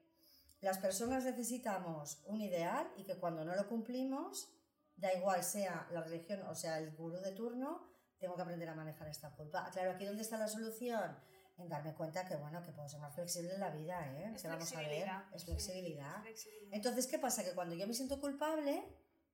[0.61, 4.49] las personas necesitamos un ideal y que cuando no lo cumplimos,
[4.95, 7.87] da igual sea la religión o sea el gurú de turno,
[8.19, 9.69] tengo que aprender a manejar esta culpa.
[9.71, 11.17] Claro, aquí dónde está la solución?
[11.59, 14.31] En darme cuenta que, bueno, que puedo ser más flexible en la vida, ¿eh?
[14.35, 15.23] Es Que vamos a ver, flexibilidad.
[15.33, 16.15] es Sí, flexibilidad.
[16.17, 16.75] es flexibilidad.
[16.75, 17.43] Entonces, ¿qué pasa?
[17.43, 18.83] Que cuando yo me siento culpable,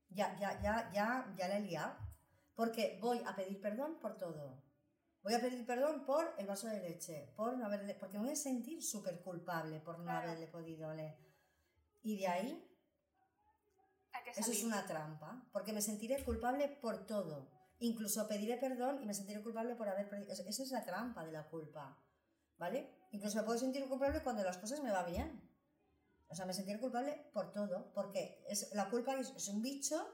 [0.09, 1.97] ya, ya, ya, ya, ya la he liado.
[2.55, 4.63] Porque voy a pedir perdón por todo.
[5.23, 8.33] Voy a pedir perdón por el vaso de leche, por no haberle, porque me voy
[8.33, 10.27] a sentir súper culpable por no Claro.
[10.27, 11.17] haberle podido leer.
[12.01, 12.69] Y de ahí,
[14.35, 17.49] eso es una trampa, porque me sentiré culpable por todo.
[17.79, 20.31] Incluso pediré perdón y me sentiré culpable por haber perdido.
[20.33, 21.97] Esa es la trampa de la culpa,
[22.57, 22.93] ¿vale?
[23.11, 25.49] Incluso me puedo sentir culpable cuando las cosas me van bien.
[26.27, 30.05] O sea, me sentiré culpable por todo, porque es, la culpa es, es un bicho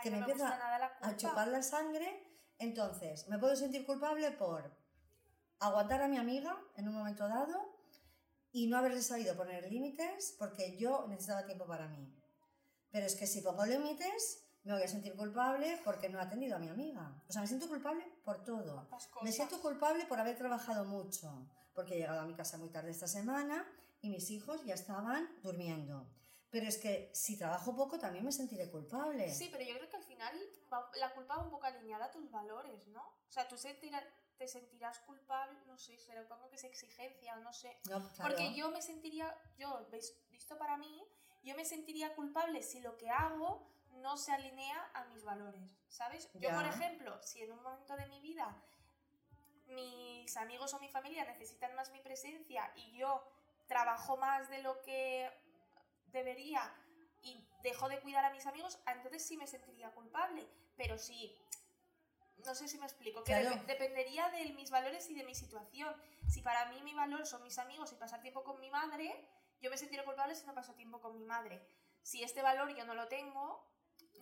[0.00, 2.26] Ay, que no me empieza nada a chupar la sangre.
[2.58, 4.70] Entonces, me puedo sentir culpable por
[5.60, 7.78] aguantar a mi amiga en un momento dado
[8.52, 12.16] y no haberle sabido poner límites porque yo necesitaba tiempo para mí.
[12.90, 16.56] Pero es que si pongo límites, me voy a sentir culpable porque no he atendido
[16.56, 17.22] a mi amiga.
[17.28, 18.88] O sea, me siento culpable por todo.
[19.22, 22.90] Me siento culpable por haber trabajado mucho, porque he llegado a mi casa muy tarde
[22.90, 23.66] esta semana
[24.00, 26.06] y mis hijos ya estaban durmiendo.
[26.50, 29.30] Pero es que si trabajo poco también me sentiré culpable.
[29.32, 30.36] Sí, pero yo creo que al final
[30.72, 33.02] va- la culpa va un poco alineada a tus valores, ¿no?
[33.02, 34.04] O sea, tú sentirá-
[34.36, 37.78] te sentirás culpable, no sé, será supongo que es exigencia, no sé.
[37.88, 38.14] No, claro.
[38.34, 39.86] Porque yo me sentiría, yo,
[40.30, 41.06] visto para mí,
[41.44, 46.28] yo me sentiría culpable si lo que hago no se alinea a mis valores, ¿sabes?
[46.34, 46.54] Yo, Ya.
[46.56, 48.56] por ejemplo, si en un momento de mi vida
[49.68, 53.22] mis amigos o mi familia necesitan más mi presencia y yo
[53.68, 55.30] trabajo más de lo que
[56.12, 56.62] debería
[57.22, 60.46] y dejo de cuidar a mis amigos, ah, entonces sí me sentiría culpable.
[60.76, 61.36] Pero si,
[62.46, 63.50] no sé si me explico, que Claro.
[63.50, 65.94] dep- dependería de mis valores y de mi situación.
[66.28, 69.28] Si para mí mi valor son mis amigos y pasar tiempo con mi madre,
[69.60, 71.60] yo me sentiré culpable si no paso tiempo con mi madre.
[72.02, 73.62] Si este valor yo no lo tengo,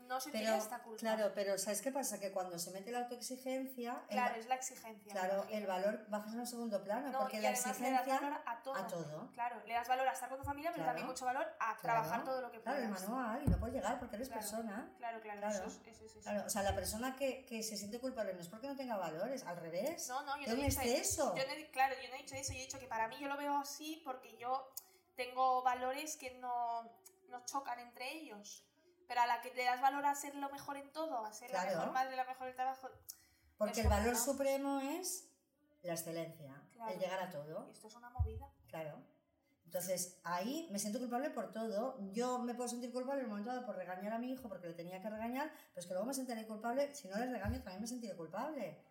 [0.08, 0.98] no sentiría Pero, esta culpa.
[0.98, 2.18] claro, pero ¿sabes qué pasa?
[2.18, 5.12] Que cuando se mete la autoexigencia, Claro, es la exigencia.
[5.12, 8.00] claro, el valor baja en un segundo plano, No, porque y la además le das
[8.00, 8.74] exigencia valor a todo.
[8.76, 9.30] a todo.
[9.32, 10.88] Claro, le das valor a estar con tu familia, pero Claro.
[10.88, 13.08] también mucho valor a Claro, trabajar todo lo que Claro, el puedas.
[13.08, 14.40] manual, y no puedes llegar porque eres Claro.
[14.40, 14.94] persona.
[14.98, 15.54] Claro, claro, Claro.
[15.54, 16.20] Eso, es, eso es eso.
[16.22, 18.96] Claro, o sea, la persona que, que se siente culpable no es porque no tenga
[18.96, 20.08] valores, al revés.
[20.08, 21.34] No, no, yo no he dicho exceso.
[21.36, 23.28] Yo no claro, yo no he dicho eso, yo he dicho que para mí yo
[23.28, 24.72] lo veo así porque yo
[25.16, 26.82] tengo valores que no,
[27.28, 28.64] no chocan entre ellos.
[29.08, 31.50] Pero a la que le das valor a ser lo mejor en todo, a ser
[31.50, 32.88] la mejor madre, la mejor en el trabajo.
[33.56, 35.28] Porque el valor supremo es
[35.82, 36.92] la excelencia, Claro.
[36.92, 37.66] el llegar a todo.
[37.68, 38.46] Y esto es una movida.
[38.68, 39.02] Claro.
[39.64, 41.96] Entonces, ahí me siento culpable por todo.
[42.12, 44.68] Yo me puedo sentir culpable en el momento dado por regañar a mi hijo porque
[44.68, 46.94] le tenía que regañar, pero es que luego me sentiré culpable.
[46.94, 48.82] Si no le regaño, también me sentiré culpable.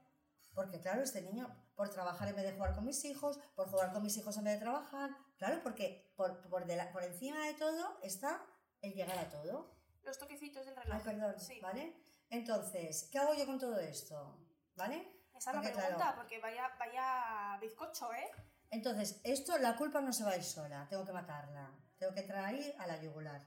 [0.53, 3.91] Porque, claro, este niño, por trabajar en vez de jugar con mis hijos, por jugar
[3.93, 7.45] con mis hijos en vez de trabajar, claro, porque por, por, de la- por encima
[7.45, 8.43] de todo está
[8.81, 9.76] el llegar a todo.
[10.07, 10.93] Los toquecitos del reloj.
[10.95, 11.59] Ay, perdón, Sí.
[11.59, 11.93] ¿vale?
[12.29, 14.39] Entonces, ¿qué hago yo con todo esto?
[14.75, 15.25] ¿Vale?
[15.35, 16.15] Esa es la pregunta, claro.
[16.15, 18.31] porque vaya, vaya bizcocho, ¿eh?
[18.69, 22.23] Entonces, esto, la culpa no se va a ir sola, tengo que matarla, tengo que
[22.23, 23.45] traer a la yugular.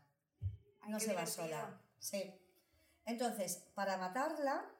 [0.83, 1.81] Ay, no se va sola.
[1.99, 2.39] Sí.
[3.07, 4.71] Entonces, para matarla,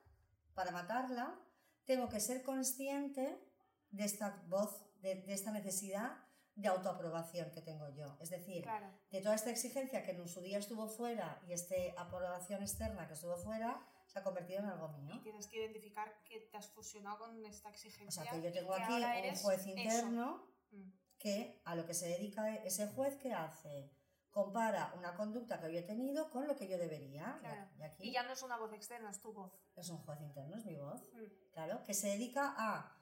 [0.55, 1.35] para matarla,
[1.87, 3.43] tengo que ser consciente
[3.91, 6.13] de esta voz, de, de esta necesidad
[6.55, 8.17] de autoaprobación que tengo yo.
[8.21, 8.91] Es decir, Claro.
[9.11, 13.15] de toda esta exigencia que en su día estuvo fuera y esta aprobación externa que
[13.15, 15.15] estuvo fuera, se ha convertido en algo mío.
[15.15, 18.23] Y tienes que identificar que te has fusionado con esta exigencia.
[18.23, 20.91] O sea, que yo tengo que aquí un juez interno Mm.
[21.19, 23.91] que a lo que se dedica ese juez, ¿qué hace?
[24.31, 27.39] Compara una conducta que yo he tenido con lo que yo debería.
[27.41, 27.69] Claro.
[27.77, 29.53] Y aquí Y ya no es una voz externa, es tu voz.
[29.77, 31.03] es un juez interno, es mi voz.
[31.13, 31.51] Mm.
[31.53, 32.97] Claro, que se dedica a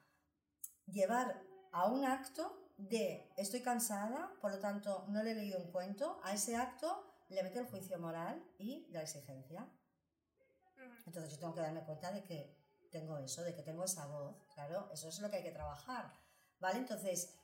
[0.87, 5.71] llevar a un acto de estoy cansada, por lo tanto no le he leído un
[5.71, 9.67] cuento, a ese acto le meto el juicio moral y la exigencia.
[11.05, 12.57] Entonces yo tengo que darme cuenta de que
[12.89, 16.13] tengo eso, de que tengo esa voz, claro, eso es lo que hay que trabajar,
[16.59, 16.79] ¿vale?
[16.79, 17.35] Entonces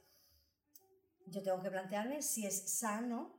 [1.27, 3.35] yo tengo que plantearme si es sano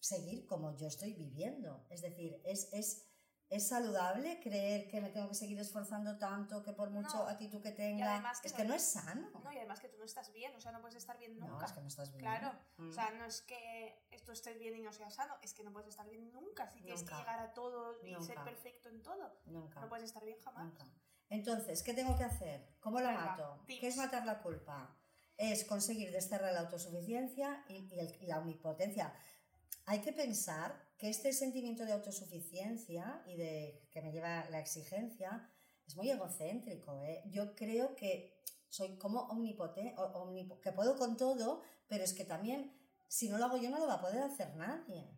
[0.00, 3.05] seguir como yo estoy viviendo, es decir, es, es,
[3.48, 7.28] es saludable creer que me tengo que seguir esforzando tanto, que por mucho No.
[7.28, 9.30] actitud que tenga, que es no- que no es sano.
[9.44, 11.46] No, y además que tú no estás bien, o sea, no puedes estar bien No,
[11.48, 11.66] nunca.
[11.66, 12.20] es que no estás bien.
[12.22, 12.88] Claro, Mm.
[12.90, 15.72] o sea, no es que tú estés bien y no seas sano, es que no
[15.72, 17.14] puedes estar bien nunca si tienes Nunca.
[17.14, 19.40] que llegar a todo y ser perfecto en todo.
[19.46, 19.80] Nunca.
[19.80, 20.64] No puedes estar bien jamás.
[20.64, 20.84] Nunca.
[21.28, 22.76] Entonces, ¿qué tengo que hacer?
[22.80, 23.62] ¿Cómo la Venga, mato?
[23.66, 23.80] tips.
[23.80, 24.96] ¿Qué es matar la culpa?
[25.36, 29.12] Es conseguir desterrar la autosuficiencia y, y el- y la omnipotencia.
[29.86, 35.50] Hay que pensar que este sentimiento de autosuficiencia y de que me lleva la exigencia
[35.86, 37.02] es muy egocéntrico.
[37.02, 37.22] ¿eh?
[37.26, 39.94] Yo creo que soy como omnipotente,
[40.62, 42.72] que puedo con todo, pero es que también
[43.08, 45.10] si no lo hago yo no lo va a poder hacer nadie.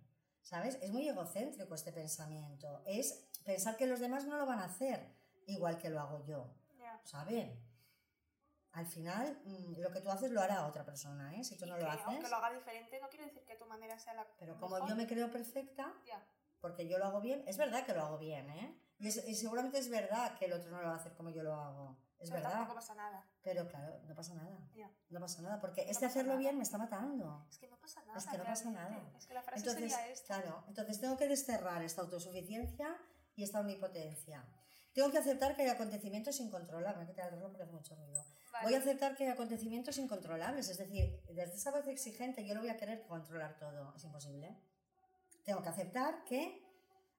[0.42, 0.78] ¿Sabes?
[0.80, 2.82] Es muy egocéntrico este pensamiento.
[2.86, 5.14] Es pensar que los demás no lo van a hacer
[5.46, 6.54] igual que lo hago yo.
[6.78, 7.00] Ya.
[7.04, 7.67] ¿Saben?
[8.78, 11.42] Al final, mm, lo que tú haces lo hará otra persona, ¿eh?
[11.42, 12.06] Si tú no que lo haces.
[12.06, 14.88] aunque lo haga diferente, no quiere decir que tu manera sea la Pero como mejor.
[14.90, 16.24] yo me creo perfecta, Ya.
[16.60, 18.80] porque yo lo hago bien, es verdad que lo hago bien, ¿eh?
[19.00, 21.30] Y, es- y seguramente es verdad que el otro no lo va a hacer como
[21.30, 21.98] yo lo hago.
[22.20, 22.52] Es Pero verdad.
[22.58, 23.24] tampoco pasa nada.
[23.42, 24.58] Pero claro, no pasa nada.
[24.74, 24.90] Ya.
[25.08, 26.40] No pasa nada, porque este pasa hacerlo nada.
[26.40, 27.46] bien me está matando.
[27.50, 28.18] Es que no pasa nada.
[28.18, 29.12] Es que no pasa nada.
[29.16, 30.40] Es que la frase Entonces, sería esta.
[30.40, 32.96] claro, entonces tengo que desterrar esta autosuficiencia
[33.34, 34.44] y esta omnipotencia.
[34.98, 37.08] Tengo que aceptar que hay acontecimientos incontrolables.
[37.08, 38.24] El reloj porque hace mucho ruido.
[38.50, 38.64] Vale.
[38.64, 42.62] Voy a aceptar que hay acontecimientos incontrolables, es decir, desde esa voz exigente yo no
[42.62, 44.56] voy a querer controlar todo, es imposible.
[45.44, 46.66] Tengo que aceptar que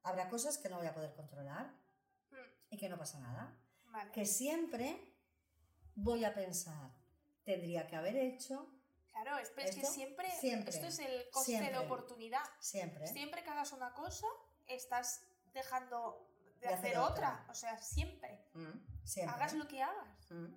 [0.03, 1.67] habrá cosas que no voy a poder controlar
[2.31, 3.57] Mm, y que no pasa nada.
[3.85, 4.11] Vale.
[4.11, 5.15] Que siempre
[5.95, 6.91] voy a pensar,
[7.45, 8.67] tendría que haber hecho,
[9.13, 9.93] Claro, es, pero es que ¿Esto?
[9.93, 10.69] siempre, Siempre.
[10.69, 11.71] esto es el coste Siempre.
[11.71, 12.43] de oportunidad.
[12.59, 13.07] siempre.
[13.07, 14.27] Siempre que hagas una cosa,
[14.67, 15.21] estás
[15.53, 16.28] dejando
[16.61, 17.11] de, De hacer, hacer otra.
[17.41, 17.45] otra.
[17.49, 18.45] O sea, siempre.
[18.53, 19.35] Mm, siempre.
[19.35, 20.31] Hagas lo que hagas.
[20.31, 20.47] Mm.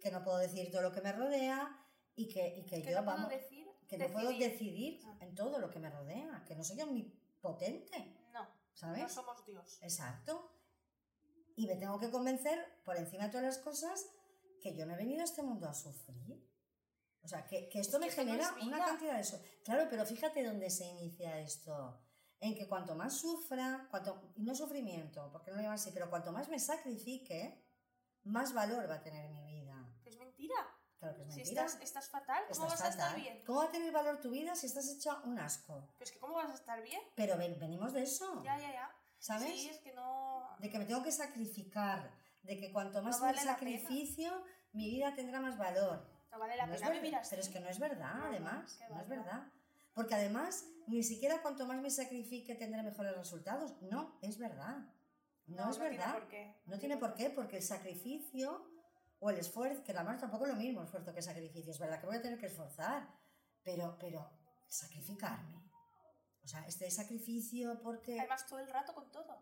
[0.00, 2.98] Que no puedo decir todo lo que me rodea y que, y que Que yo
[3.00, 3.66] no puedo vamos, decir.
[3.88, 4.50] que no puedo decidir.
[4.52, 5.16] decidir Ah.
[5.20, 9.02] en todo lo que me rodea, que no soy omnipotente, No, ¿sabes?
[9.02, 9.78] no somos Dios.
[9.82, 10.52] Exacto.
[11.56, 14.06] Y me tengo que convencer, por encima de todas las cosas,
[14.60, 16.44] que yo no he venido a este mundo a sufrir.
[17.22, 19.40] O sea, que, que esto Es me esto no genera es una cantidad de eso.
[19.64, 21.98] Claro, pero fíjate dónde se inicia esto.
[22.40, 26.10] En que cuanto más sufra, cuanto, y no sufrimiento, porque no lo llaman así, pero
[26.10, 27.64] cuanto más me sacrifique,
[28.24, 29.88] más valor va a tener mi vida.
[30.04, 30.54] Es mentira.
[30.98, 31.64] Claro que es Si mentira.
[31.64, 33.20] estás, estás fatal, ¿cómo Estás vas a estar fatal.
[33.22, 33.44] bien?
[33.44, 35.88] ¿Cómo va a tener valor tu vida si estás hecha un asco?
[35.98, 37.00] Pero es que ¿cómo vas a estar bien?
[37.14, 38.90] Pero ven- venimos de eso, Ya, ya, ya.
[39.18, 39.48] ¿sabes?
[39.52, 40.56] Sí, es que no...
[40.58, 42.10] de que me tengo que sacrificar,
[42.42, 46.06] de que cuanto más No vale me sacrificio, mi vida tendrá más valor.
[46.30, 47.30] No vale la No pena vivir así.
[47.30, 49.52] pero es que no es verdad, No, además, no es verdad.
[49.96, 53.80] Porque además, ni siquiera cuanto más me sacrifique tendré mejores resultados.
[53.80, 54.76] No, es verdad.
[55.46, 56.12] No, es tiene verdad.
[56.12, 56.60] por qué.
[56.66, 58.70] No tiene por qué, porque el sacrificio
[59.20, 61.98] o el esfuerzo, que la mar tampoco es lo mismo esfuerzo que sacrificio, es verdad
[61.98, 63.08] que voy a tener que esforzar,
[63.64, 64.28] pero, pero
[64.68, 65.62] sacrificarme.
[66.44, 68.20] O sea, este sacrificio porque...
[68.20, 69.40] Además, todo el rato con todo.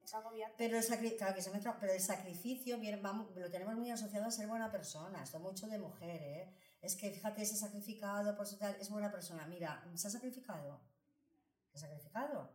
[0.00, 0.54] Es agobiante.
[0.56, 3.90] Pero el, sacri- claro que se mezcla- pero el sacrificio viene- vamos, lo tenemos muy
[3.90, 5.24] asociado a ser buena persona.
[5.24, 6.54] Esto mucho de mujer, ¿eh?
[6.80, 9.46] Es que fíjate, se ha sacrificado por ser tal, es buena persona.
[9.46, 10.80] Mira, se ha sacrificado.
[11.72, 12.52] Se ha sacrificado.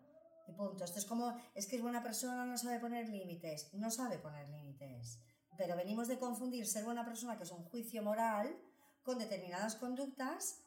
[0.47, 0.83] Y punto.
[0.83, 3.73] Esto es como, es que es buena persona, no sabe poner límites.
[3.73, 5.19] No sabe poner límites.
[5.57, 8.57] Pero venimos de confundir ser buena persona, que es un juicio moral,
[9.03, 10.59] con determinadas conductas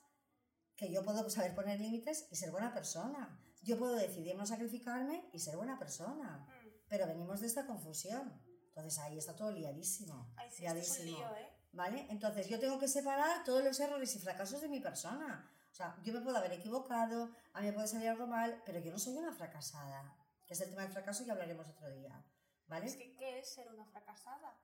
[0.76, 3.40] que yo puedo saber poner límites y ser buena persona.
[3.62, 6.46] Yo puedo decidir no sacrificarme y ser buena persona.
[6.46, 6.66] Mm.
[6.88, 8.40] Pero venimos de esta confusión.
[8.68, 10.30] Entonces ahí está todo liadísimo.
[10.36, 11.18] Ay, sí, esto es un liadísimo.
[11.18, 11.55] lío, ¿eh?
[11.76, 12.06] ¿Vale?
[12.08, 15.46] Entonces yo tengo que separar todos los errores y fracasos de mi persona.
[15.70, 18.78] O sea, yo me puedo haber equivocado, a mí me puede salir algo mal, pero
[18.78, 20.16] yo no soy una fracasada.
[20.46, 22.24] Que es el tema del fracaso y hablaremos otro día.
[22.66, 22.86] ¿Vale?
[22.86, 24.56] Es que, ¿qué es ser una fracasada?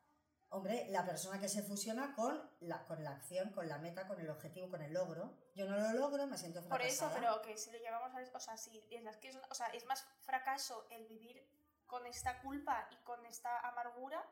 [0.49, 4.19] Hombre, la persona que se fusiona con la, con la acción, con la meta, con
[4.19, 5.37] el objetivo, con el logro.
[5.55, 7.21] Yo no lo logro, me siento Por eso, fracasada.
[7.21, 8.37] pero que si lo llevamos a...
[8.37, 8.55] O sea,
[8.89, 11.47] piensas que es, o sea, es más fracaso el vivir
[11.87, 14.27] con esta culpa y con esta amargura,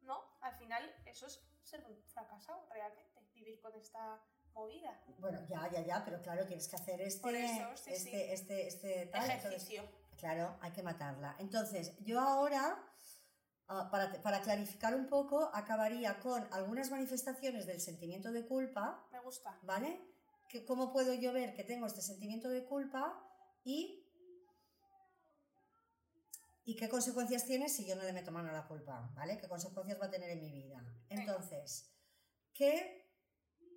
[0.00, 0.24] ¿no?
[0.40, 3.20] Al final, eso es ser un fracasado, realmente.
[3.34, 4.20] Vivir con esta
[4.54, 5.00] movida.
[5.18, 8.16] Bueno, ya, ya, ya, pero claro, tienes que hacer este, Por eso, sí, este, sí.
[8.32, 10.02] este, este, tal, entonces- Ejercicio.
[10.16, 11.34] Claro, hay que matarla.
[11.40, 12.78] Entonces, yo ahora,
[13.68, 19.18] ah, para, para clarificar un poco, acabaría con algunas manifestaciones del sentimiento de culpa, Me
[19.20, 19.58] gusta.
[19.62, 20.00] ¿vale?
[20.48, 23.18] Que, ¿Cómo puedo yo ver que tengo este sentimiento de culpa
[23.64, 24.01] y,
[26.64, 29.38] y qué consecuencias tiene si yo no le meto mano a la culpa, ¿vale?
[29.38, 30.82] ¿Qué consecuencias va a tener en mi vida?
[31.08, 31.92] Entonces,
[32.52, 33.10] ¿qué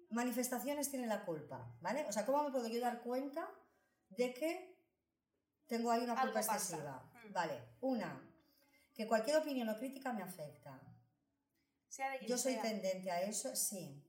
[0.10, 2.06] manifestaciones tiene la culpa, ¿vale?
[2.06, 3.50] O sea, ¿cómo me puedo yo dar cuenta
[4.10, 4.80] de que
[5.68, 7.12] tengo ahí una culpa excesiva?
[7.28, 7.34] Mm.
[7.34, 8.22] Vale, una,
[8.94, 10.80] que cualquier opinión o crítica me afecta.
[11.90, 12.62] Sea de quien Yo soy sea.
[12.62, 14.02] tendente a eso, sí.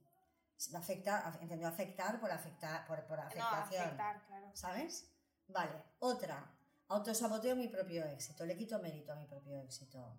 [0.71, 3.83] Me afecta, af- entiendo afectar por afectar, por, por No, afectación.
[3.83, 4.51] afectar, claro.
[4.55, 5.11] ¿Sabes?
[5.47, 5.83] Vale.
[5.99, 6.56] Otra.
[6.89, 8.45] Autosaboteo mi propio éxito.
[8.45, 10.17] Le quito mérito a mi propio éxito.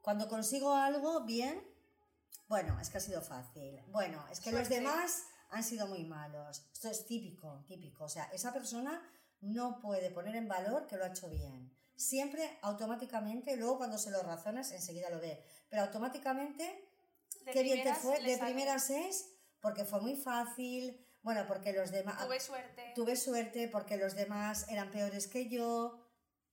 [0.00, 1.62] Cuando consigo algo bien,
[2.48, 3.82] bueno, es que ha sido fácil.
[3.88, 4.76] Bueno, es que los Suerte.
[4.76, 6.62] demás han sido muy malos.
[6.72, 8.04] Esto es típico, típico.
[8.04, 9.02] O sea, esa persona
[9.40, 11.70] no puede poner en valor que lo ha hecho bien.
[11.96, 15.42] Siempre automáticamente, luego cuando se lo razonas, enseguida lo ve.
[15.68, 16.88] Pero automáticamente
[17.44, 19.28] De qué bien te fue, de primeras es
[19.60, 22.24] porque fue muy fácil, bueno, porque los demás...
[22.24, 22.92] Tuve suerte.
[22.94, 26.04] Tuve suerte porque los demás eran peores que yo.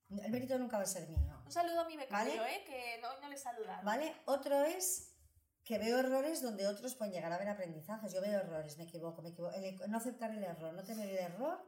[0.08, 1.42] El mérito nunca va a ser mío.
[1.44, 2.56] Un saludo a mi becario, ¿Vale?
[2.56, 2.64] ¿eh?
[2.64, 3.82] Que hoy no le he saludado.
[3.84, 4.14] ¿Vale?
[4.26, 5.12] Otro es
[5.64, 8.12] que veo errores donde otros pueden llegar a ver aprendizajes.
[8.12, 9.54] Yo veo errores, me equivoco, me equivoco.
[9.56, 11.60] El- no aceptar el error, no tener el error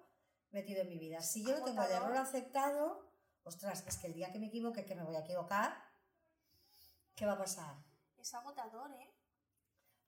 [0.51, 1.21] metido en mi vida.
[1.21, 3.11] Si yo no tengo el error aceptado,
[3.43, 5.77] ostras, es que el día que me equivoque, que me voy a equivocar,
[7.17, 7.75] ¿qué va a pasar?
[8.17, 9.15] Es agotador, ¿eh?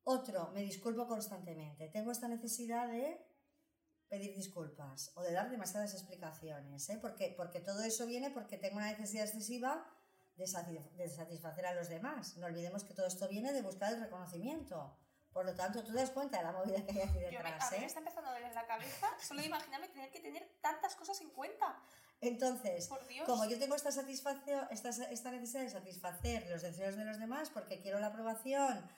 [0.05, 1.89] Otro, me disculpo constantemente.
[1.89, 3.25] Tengo esta necesidad de
[4.09, 6.99] pedir disculpas o de dar demasiadas explicaciones, ¿eh?
[7.01, 9.87] porque, porque todo eso viene porque tengo una necesidad excesiva
[10.37, 12.37] de, satisf- de satisfacer a los demás.
[12.39, 14.97] No olvidemos que todo esto viene de buscar el reconocimiento.
[15.33, 17.51] Por lo tanto, tú te das cuenta de la movida que hay aquí Yo me,
[17.51, 17.63] detrás.
[17.69, 17.81] a mí ¿eh?
[17.81, 21.21] me está empezando a doler la cabeza solo de imaginarme tener que tener tantas cosas
[21.21, 21.81] en cuenta.
[22.21, 23.27] Entonces, Por Dios.
[23.27, 27.49] como yo tengo esta, satisfacción, esta, esta necesidad de satisfacer los deseos de los demás
[27.51, 28.91] porque quiero la aprobación,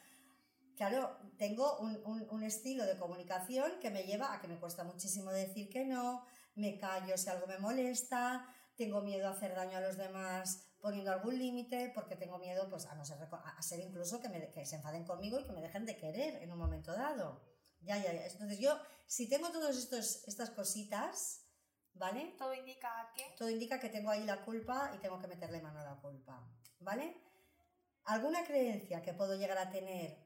[0.77, 4.85] claro, tengo un, un- un estilo de comunicación que me lleva a que me cuesta
[4.85, 8.47] muchísimo decir que no, me callo si algo me molesta,
[8.77, 12.87] tengo miedo a hacer daño a los demás poniendo algún límite porque tengo miedo pues,
[12.87, 15.61] a, no ser, a ser incluso que, me- que se enfaden conmigo y que me
[15.61, 17.41] dejen de querer en un momento dado.
[17.81, 18.27] Ya, ya, ya.
[18.27, 19.77] Entonces yo, si tengo todas
[20.27, 21.47] estas cositas,
[21.95, 22.35] ¿vale?
[22.39, 23.25] Todo indica que.
[23.37, 26.49] todo indica que tengo ahí la culpa y tengo que meterle mano a la culpa,
[26.81, 27.17] ¿vale?
[28.05, 30.22] ¿Alguna creencia que puedo llegar a tener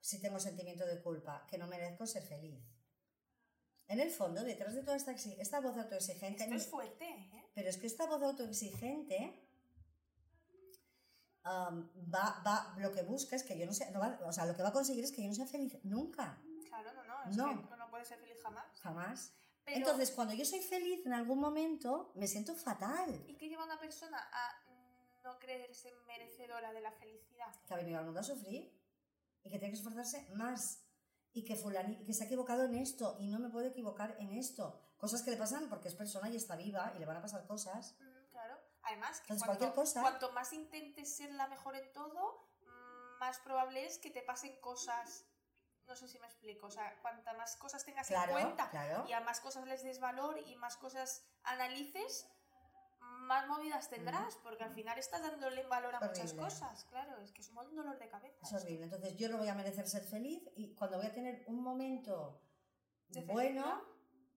[0.00, 1.46] si tengo sentimiento de culpa?
[1.48, 2.62] Que no merezco ser feliz.
[3.88, 7.50] En el fondo, detrás de toda esta, esta voz autoexigente, Esto es fuerte, ¿eh?
[7.54, 9.34] pero es que esta voz autoexigente
[11.42, 14.46] am, va, va, lo que busca es que yo no sea, no va- o sea,
[14.46, 16.38] lo que va a conseguir es que yo no sea feliz nunca,
[16.68, 17.30] Claro, no, no.
[17.30, 17.68] Es No.
[17.68, 18.64] que no puede ser feliz jamás.
[18.80, 19.32] jamás.
[19.64, 23.24] Pero, Entonces, cuando yo soy feliz en algún momento, me siento fatal.
[23.26, 24.62] ¿y qué lleva a una persona a
[25.24, 27.52] no creerse merecedora de la felicidad?
[27.66, 28.72] que ha venido al mundo a sufrir
[29.42, 30.84] y que tiene que esforzarse más
[31.32, 34.32] y que, fulani- que se ha equivocado en esto y no me puedo equivocar en
[34.32, 34.80] esto.
[34.96, 37.46] Cosas que le pasan porque es persona y está viva y le van a pasar
[37.46, 37.96] cosas.
[38.00, 38.58] Mm, claro.
[38.82, 43.18] Además, que Entonces, cuanto, cualquier cosa- cuanto más intentes ser la mejor en todo, mm,
[43.20, 45.26] más probable es que te pasen cosas.
[45.86, 46.66] No sé si me explico.
[46.66, 49.04] O sea, cuanta más cosas tengas Claro, en cuenta claro.
[49.08, 52.26] y a más cosas les des valor y más cosas analices,
[53.30, 56.84] más movidas tendrás, porque al final estás dándole valor a muchas cosas.
[56.86, 58.36] Claro, es que es un dolor de cabeza.
[58.42, 58.84] Es horrible.
[58.84, 62.42] Entonces yo no voy a merecer ser feliz y cuando voy a tener un momento
[63.08, 63.82] De bueno,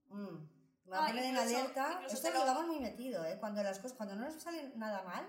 [0.10, 0.38] mm,
[0.86, 2.04] me va a Ah, poner en alerta.
[2.08, 3.38] Esto lo- llevamos muy metido, ¿eh?
[3.40, 5.26] Cuando las cosas, cuando no nos sale nada mal,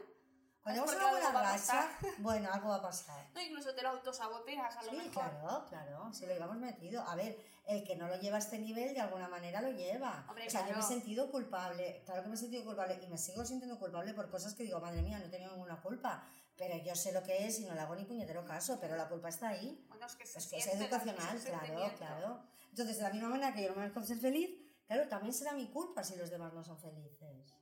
[0.65, 3.27] cuando vamos a una buena racha, bueno, algo va a pasar.
[3.35, 5.13] No, incluso te lo autosaboteas a lo Sí, mejor.
[5.13, 7.03] claro, claro, si lo llevamos metido.
[7.03, 10.25] A ver, el que no lo lleva a este nivel de alguna manera lo lleva.
[10.29, 10.89] Hombre, o sea, yo me he claro.
[10.89, 14.55] sentido culpable, claro que me he sentido culpable y me sigo sintiendo culpable por cosas
[14.55, 17.61] que digo, madre mía, no he tenido ninguna culpa, pero yo sé lo que es
[17.61, 19.85] y no le hago ni puñetero caso, pero la culpa está ahí.
[19.89, 22.41] Bueno, es que se Es que es educacional, es claro, claro.
[22.71, 24.51] Entonces, de la misma manera que yo no merezco ser feliz,
[24.87, 27.55] claro, también será mi culpa si los demás no son felices.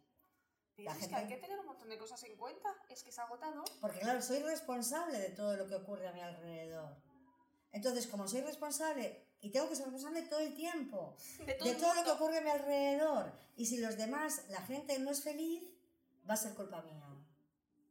[0.76, 2.74] Pero La es gente- que hay que tener un montón de cosas en cuenta.
[2.88, 3.64] Es que es agotador.
[3.80, 6.96] Porque claro, soy responsable de todo lo que ocurre a mi alrededor.
[7.72, 11.16] Entonces, como soy responsable y tengo que ser responsable todo el tiempo
[11.46, 14.60] De todo, de todo lo que ocurre a mi alrededor, y si los demás, la
[14.62, 15.62] gente no es feliz,
[16.28, 17.02] va a ser culpa mía.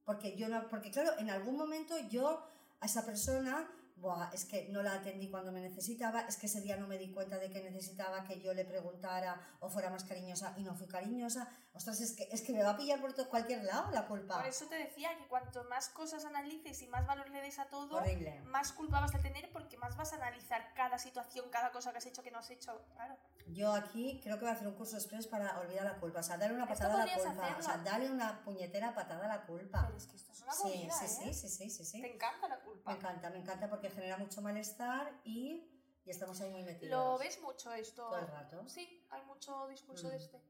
[0.06, 2.44] Porque yo no, porque claro, en algún momento yo
[2.80, 3.70] a esa persona,
[4.02, 6.98] buah, es que no la atendí cuando me necesitaba, es que ese día no me
[6.98, 10.76] di cuenta de que necesitaba que yo le preguntara o fuera más cariñosa y no
[10.76, 11.48] fui cariñosa.
[11.74, 14.38] Ostras, es que, es que me va a pillar por cualquier lado la culpa.
[14.40, 17.66] Por eso te decía que cuanto más cosas analices y más valor le des a
[17.70, 18.42] todo, Horrible.
[18.42, 22.00] más culpa vas a tener porque más vas a analizar cada situación, cada cosa que
[22.00, 22.84] has hecho, que no has hecho.
[22.94, 23.16] Claro.
[23.48, 26.20] Yo aquí creo que voy a hacer un curso express para olvidar la culpa.
[26.20, 27.56] O sea, darle una patada a la culpa.
[27.58, 29.84] O sea, darle una puñetera patada a la culpa.
[29.86, 31.34] Pero es que esto es una Sí, movida, sí, ¿eh?
[31.34, 32.02] sí, sí, sí, sí, sí.
[32.02, 32.92] Te encanta la culpa.
[32.92, 35.70] Me encanta, me encanta porque genera mucho malestar y,
[36.06, 36.92] y estamos ahí muy metidos.
[36.92, 38.04] ¿Lo ves mucho esto?
[38.08, 38.68] Todo el rato.
[38.68, 40.12] Sí, hay mucho discurso Mm.
[40.12, 40.42] de este.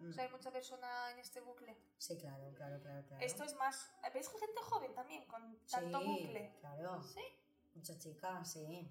[0.00, 0.10] Mm.
[0.10, 1.76] O sea, hay mucha persona en este bucle.
[1.98, 3.24] Sí, claro, claro, claro, claro.
[3.24, 3.92] Esto es más...
[4.12, 6.52] ¿Ves gente joven también con tanto sí, bucle?
[6.60, 7.02] claro.
[7.02, 7.20] Sí.
[7.74, 8.88] Mucha chica, sí.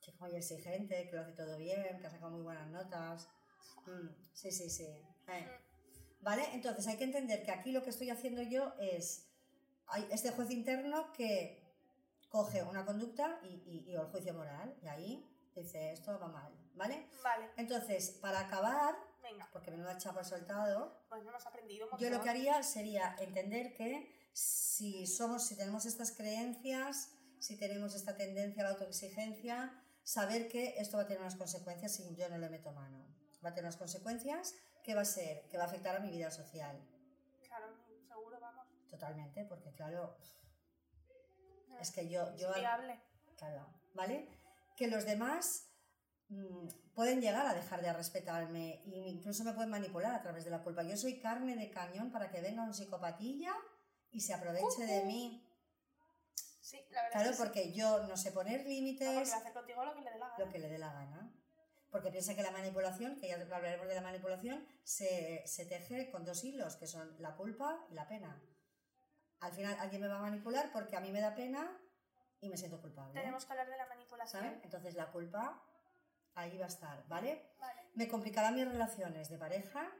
[0.00, 3.28] chico muy exigente, que lo hace todo bien, que ha sacado muy buenas notas.
[3.86, 4.86] Mm, sí, sí, sí.
[5.28, 5.60] Eh.
[6.20, 6.44] ¿Vale?
[6.54, 9.28] Entonces hay que entender que aquí lo que estoy haciendo yo es,
[9.86, 11.61] hay este juez interno que
[12.32, 17.06] coge una conducta y, y, el juicio moral, y ahí dice, esto va mal, ¿vale?
[17.22, 17.50] Vale.
[17.58, 19.46] Entonces, para acabar, Venga.
[19.52, 25.06] porque menuda chapa soltado, hemos aprendido un yo lo que haría sería entender que si
[25.06, 29.70] somos, si tenemos estas creencias, si tenemos esta tendencia a la autoexigencia,
[30.02, 33.06] saber que esto va a tener unas consecuencias si yo no le meto mano.
[33.44, 36.10] Va a tener unas consecuencias que va a ser, que va a afectar a mi
[36.10, 36.80] vida social.
[37.46, 37.66] Claro,
[38.08, 38.66] seguro, vamos.
[38.88, 40.16] Totalmente, porque claro,
[41.80, 43.00] es que yo, yo Es viable.
[43.36, 44.28] Claro, ¿vale?
[44.76, 45.68] Que los demás
[46.28, 50.50] mm, pueden llegar a dejar de respetarme e incluso me pueden manipular a través de
[50.50, 50.82] la culpa.
[50.82, 53.54] Yo soy carne de cañón para que venga un psicopatilla
[54.10, 55.46] y se aproveche de mí.
[56.60, 57.42] Sí, la verdad Claro, es que sí.
[57.48, 60.10] porque yo no sé poner No, porque límites, va a hacer contigo lo que le
[60.10, 60.38] dé la gana.
[60.44, 61.32] lo que le dé la gana.
[61.90, 66.24] Porque piensa que la manipulación, que ya hablaremos de la manipulación, se, se teje con
[66.24, 68.40] dos hilos, que son la culpa y la pena.
[69.42, 71.68] Al final alguien me va a manipular porque a mí me da pena
[72.40, 73.12] y me siento culpable.
[73.20, 74.60] Tenemos que hablar de la manipulación.
[74.62, 75.60] Entonces la culpa
[76.34, 77.52] ahí va a estar, ¿vale?
[77.58, 77.90] Vale.
[77.94, 79.90] Me complicarán mis relaciones de pareja,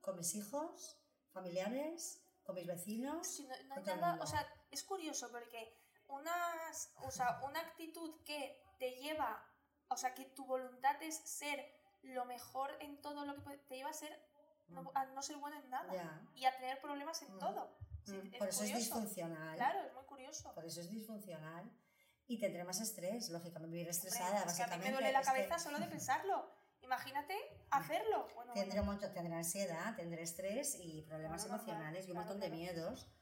[0.00, 0.98] con mis hijos,
[1.32, 3.26] familiares, con mis vecinos.
[3.26, 5.74] Sí, no, no o sea, es curioso porque
[6.08, 9.42] unas, o sea, una actitud que te lleva,
[9.88, 11.66] o sea, que tu voluntad es ser
[12.02, 14.12] lo mejor en todo lo que te lleva a ser
[14.68, 14.90] no, Mm.
[14.94, 17.38] a no ser bueno en nada y a tener problemas en Mm.
[17.38, 17.76] todo.
[18.06, 18.78] Sí, Mm, es Por eso es curioso.
[18.78, 19.56] disfuncional.
[19.56, 20.54] Claro, es muy curioso.
[20.54, 21.70] Por eso es disfuncional.
[22.28, 24.86] Y tendré más estrés, lógicamente, vivir Hombre, estresada, es que a mí básicamente.
[24.86, 26.50] me duele la es que cabeza solo de pensarlo.
[26.82, 27.34] Imagínate
[27.70, 28.28] hacerlo.
[28.34, 28.92] Bueno, Tendré, bueno.
[28.92, 32.46] montón- tendré ansiedad, tendré estrés y problemas Claro, normal, emocionales y un claro, montón de
[32.48, 32.60] claro.
[32.62, 33.12] miedos.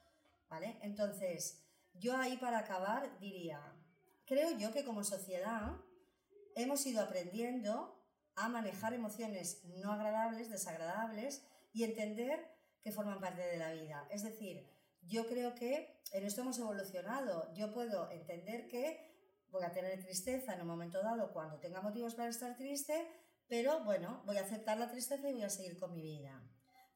[0.48, 0.78] ¿Vale?
[0.82, 1.64] Entonces,
[1.94, 3.60] yo ahí para acabar diría,
[4.26, 5.72] creo yo que como sociedad
[6.56, 8.02] hemos ido aprendiendo
[8.36, 14.06] a manejar emociones no agradables, desagradables y entender que forman parte de la vida.
[14.10, 14.68] Es decir,
[15.06, 17.52] yo creo que en esto hemos evolucionado.
[17.54, 19.14] Yo puedo entender que
[19.48, 23.06] voy a tener tristeza en un momento dado cuando tenga motivos para estar triste,
[23.48, 26.42] pero bueno, voy a aceptar la tristeza y voy a seguir con mi vida.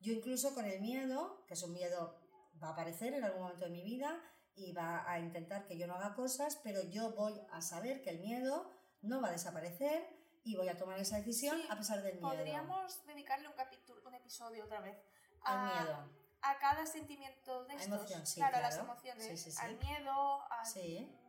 [0.00, 2.20] Yo incluso con el miedo, que es un miedo,
[2.62, 4.20] va a aparecer en algún momento de mi vida
[4.54, 8.10] y va a intentar que yo no haga cosas, pero yo voy a saber que
[8.10, 8.70] el miedo
[9.02, 10.08] no va a desaparecer
[10.44, 12.28] y voy a tomar esa decisión Sí, a pesar del miedo.
[12.28, 14.96] Podríamos dedicarle un capítulo, un episodio otra vez
[15.42, 16.27] Al a, miedo.
[16.42, 17.86] A cada sentimiento de estos.
[17.86, 18.92] emoción, sí, claro, a las claro.
[18.92, 19.24] emociones.
[19.26, 19.58] Sí, sí, sí.
[19.60, 20.62] Al miedo, a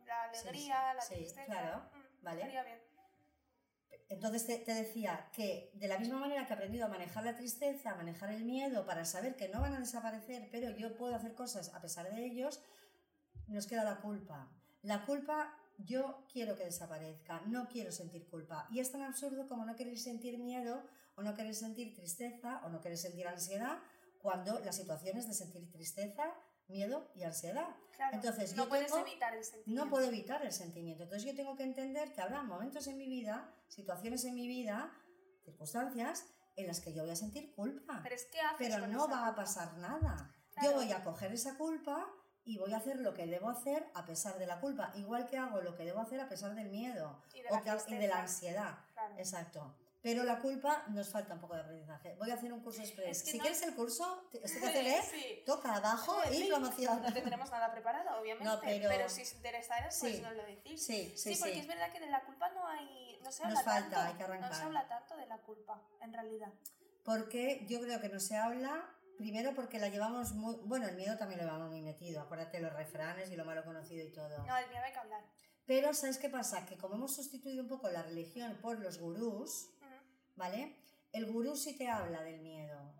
[0.06, 1.44] la alegría, la tristeza.
[1.44, 2.40] claro, Mm, vale.
[2.42, 2.78] Estaría bien.
[4.08, 7.36] Entonces te, te decía que de la misma manera que he aprendido a manejar la
[7.36, 11.14] tristeza, a manejar el miedo para saber que no van a desaparecer, pero yo puedo
[11.14, 12.60] hacer cosas a pesar de ellos,
[13.46, 14.48] nos queda la culpa.
[14.82, 18.66] La culpa yo quiero que desaparezca, no quiero sentir culpa.
[18.70, 20.84] Y es tan absurdo como no querer sentir miedo
[21.14, 23.78] o no querer sentir tristeza o no querer sentir ansiedad
[24.22, 26.34] cuando la situación es de sentir tristeza,
[26.68, 27.68] miedo y ansiedad.
[27.96, 29.84] Claro, Entonces, no yo puedes tengo- evitar el sentimiento.
[29.84, 31.02] No puedo evitar el sentimiento.
[31.04, 34.92] Entonces yo tengo que entender que habrá momentos en mi vida, situaciones en mi vida,
[35.44, 38.00] circunstancias en las que yo voy a sentir culpa.
[38.02, 40.32] Pero es que Pero no va a pasar nada.
[40.56, 40.76] Yo Claro.
[40.76, 42.06] voy a coger esa culpa
[42.44, 44.92] y voy a hacer lo que debo hacer a pesar de la culpa.
[44.94, 47.62] Igual que hago lo que debo hacer a pesar del miedo Y de o la
[47.62, 48.78] que- y de la ansiedad.
[48.92, 49.14] Claro.
[49.18, 49.76] Exacto.
[50.02, 52.14] Pero la culpa nos falta un poco de aprendizaje.
[52.18, 53.18] Voy a hacer un curso express.
[53.18, 55.42] Es que si no- quieres el curso, te- que hacer Sí.
[55.44, 57.02] toca abajo y Sí, promoción.
[57.02, 58.44] No tendremos nada preparado, obviamente.
[58.48, 60.22] No, pero- si os interesara, pues Sí.
[60.22, 60.82] nos lo decís.
[60.86, 63.18] Sí, sí, porque es verdad que de la culpa no hay.
[63.22, 64.00] No se Nos habla falta, tanto.
[64.10, 64.50] hay que arrancar.
[64.50, 66.48] No se habla tanto de la culpa, en realidad.
[67.04, 68.88] Porque yo creo que no se habla,
[69.18, 70.54] primero porque la llevamos muy...
[70.64, 74.02] Bueno, el miedo también lo llevamos muy metido, acuérdate los refranes y lo malo conocido
[74.06, 74.38] y todo.
[74.46, 75.22] No, del miedo hay que hablar.
[75.66, 76.66] Pero ¿sabes qué pasa?
[76.66, 79.68] Que como hemos sustituido un poco la religión por los gurús.
[80.40, 80.74] ¿Vale?
[81.12, 82.94] El gurú sí te habla del miedo,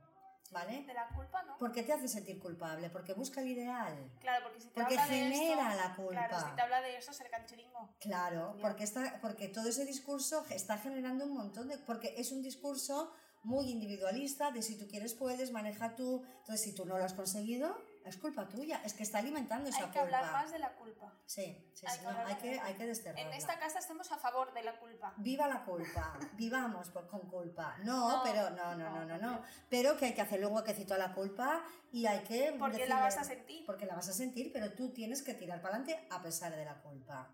[0.50, 0.84] ¿vale?
[0.84, 1.56] De la culpa, ¿no?
[1.58, 4.12] Porque te hace sentir culpable, porque busca el ideal.
[4.20, 6.28] Claro, porque si te Porque habla de genera esto, la culpa.
[6.28, 7.96] Claro, si te habla de eso, es el canchiringo.
[7.98, 11.78] Claro, porque, está, porque todo ese discurso está generando un montón de...
[11.78, 13.10] Porque es un discurso
[13.42, 16.22] muy individualista de si tú quieres puedes, maneja tú.
[16.40, 17.74] Entonces, si tú no lo has conseguido,
[18.04, 18.80] es culpa tuya.
[18.84, 20.18] Es que está alimentando esa Hay que culpa.
[20.18, 21.12] hablar más de la culpa.
[21.26, 23.22] Sí, sí, Hay sí, que no, hay, que, de- hay que desterrarla.
[23.30, 25.14] En esta casa estamos a favor de la culpa.
[25.18, 27.76] Viva la culpa, vivamos por- con culpa.
[27.84, 29.42] No, No, pero no, no, no, no, no.
[29.68, 32.54] Pero que hay que hacerle un huequecito a la culpa y hay que.
[32.58, 33.66] Porque la decirle- vas a sentir.
[33.66, 36.64] Porque la vas a sentir, pero tú tienes que tirar para adelante a pesar de
[36.64, 37.30] la culpa.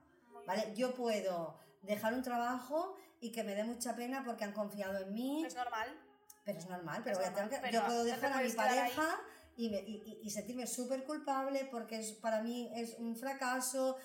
[0.47, 0.73] ¿Vale?
[0.77, 5.13] Yo puedo dejar un trabajo y que me dé mucha pena porque han confiado en
[5.13, 5.89] mí, Es normal.
[6.45, 8.51] pero es normal, pero, Es voy a tener normal, que- yo puedo dejar a mi
[8.51, 9.21] pareja
[9.57, 13.97] y, me- y- y- sentirme súper culpable porque es, para mí es un fracaso,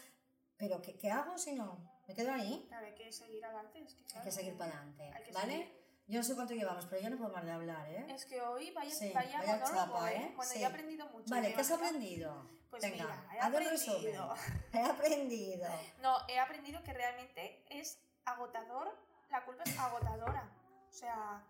[0.58, 1.90] pero ¿qué, qué hago si no?
[2.08, 2.66] ¿Me quedo ahí?
[2.68, 3.80] Claro, hay que seguir adelante.
[3.82, 5.54] Es que, Hay claro, que seguir para adelante, hay ¿vale?
[5.58, 5.82] seguir.
[6.08, 8.06] Yo no sé cuánto llevamos, pero yo no puedo más de hablar, ¿eh?
[8.10, 10.18] Es que hoy vaya, Sí, vaya, vaya monólogo, chapa, ¿eh?
[10.18, 10.34] ¿eh?
[10.36, 10.60] Bueno, Sí.
[10.60, 11.26] yo he aprendido mucho.
[11.30, 12.50] Vale, ¿te ¿qué has aprendido?
[12.70, 14.36] Pues Venga, mira, he aprendido.
[14.74, 15.70] He aprendido.
[16.02, 18.98] No, he aprendido que realmente es agotador,
[19.30, 20.50] la culpa es agotadora.
[20.90, 21.44] O sea,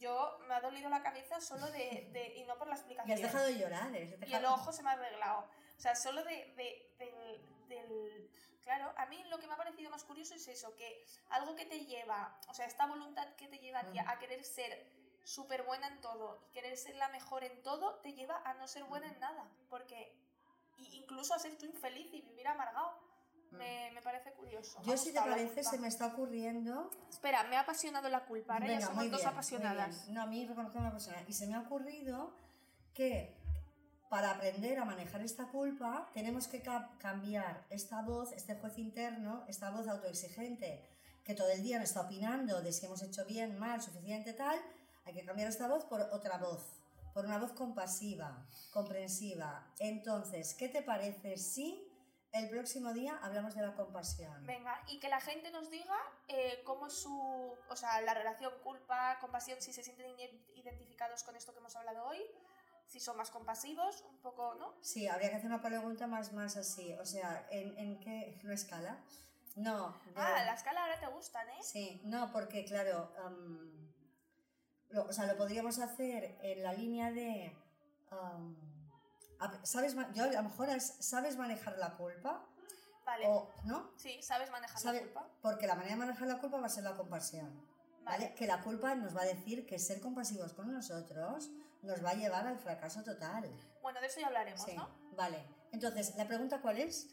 [0.00, 3.14] yo me ha dolido la cabeza solo de, de- y no por la Y explicación.
[3.16, 4.18] has dejado de llorar, ¿eh?
[4.26, 5.48] Y el ojo se me ha arreglado.
[5.76, 8.30] O sea, solo de, de- del, del-
[8.62, 11.64] Claro, a mí lo que me ha parecido más curioso es eso, que algo que
[11.66, 14.08] te lleva, o sea, esta voluntad que te lleva a ti Mm.
[14.08, 14.86] a querer ser
[15.24, 18.68] súper buena en todo y querer ser la mejor en todo, te lleva a no
[18.68, 19.48] ser buena en nada.
[19.70, 20.14] Porque
[20.76, 22.98] y incluso a ser tú infeliz y vivir amargado.
[23.52, 24.78] Me, me parece curioso.
[24.80, 24.84] Mm.
[24.84, 26.90] Yo, si te parece, se me está ocurriendo.
[27.08, 28.54] Espera, me ha apasionado la culpa.
[28.54, 30.08] Ahora ya somos dos bien, apasionadas.
[30.08, 31.22] No, a mí reconozco que me apasiona.
[31.26, 32.32] Y se me ha ocurrido
[32.94, 33.36] que
[34.08, 39.44] para aprender a manejar esta culpa tenemos que ca- cambiar esta voz, este juez interno,
[39.48, 40.84] esta voz autoexigente
[41.24, 44.58] que todo el día nos está opinando de si hemos hecho bien, mal, suficiente, tal.
[45.04, 46.62] Hay que cambiar esta voz por otra voz,
[47.14, 49.66] por una voz compasiva, comprensiva.
[49.78, 51.86] Entonces, ¿qué te parece si
[52.32, 54.46] el próximo día hablamos de la compasión?
[54.46, 55.96] Venga, y que la gente nos diga
[56.28, 57.56] eh, cómo es su.
[57.68, 61.74] O sea, la relación culpa, compasión, si se sienten ide- identificados con esto que hemos
[61.76, 62.20] hablado hoy,
[62.86, 64.74] si son más compasivos, un poco, ¿no?
[64.82, 66.92] Sí, habría que hacer una pregunta más, más así.
[66.94, 68.98] O sea, ¿en, en qué ¿Una escala?
[69.56, 69.90] No.
[70.06, 71.62] de- Ah, la escala ahora te gustan, ¿eh?
[71.62, 73.12] Sí, no, porque claro,
[74.90, 77.56] lo, o sea, lo podríamos hacer en la línea de...
[78.10, 78.56] am,
[79.40, 79.94] a- ¿Sabes?
[80.14, 82.46] Yo a lo mejor es, ¿sabes manejar la culpa?
[83.04, 83.26] Vale.
[83.28, 83.90] O, ¿no?
[83.96, 85.28] Sí, sabes manejar ¿Sabe- la culpa.
[85.42, 87.50] Porque la manera de manejar la culpa va a ser la compasión.
[88.04, 88.24] ¿vale?
[88.26, 88.34] Vale.
[88.34, 91.48] Que la culpa nos va a decir que ser compasivos con nosotros
[91.82, 93.50] nos va a llevar al fracaso total.
[93.82, 94.88] Bueno, de eso ya hablaremos, Sí, ¿no?
[95.16, 95.44] vale.
[95.72, 97.08] Entonces, ¿la pregunta cuál es?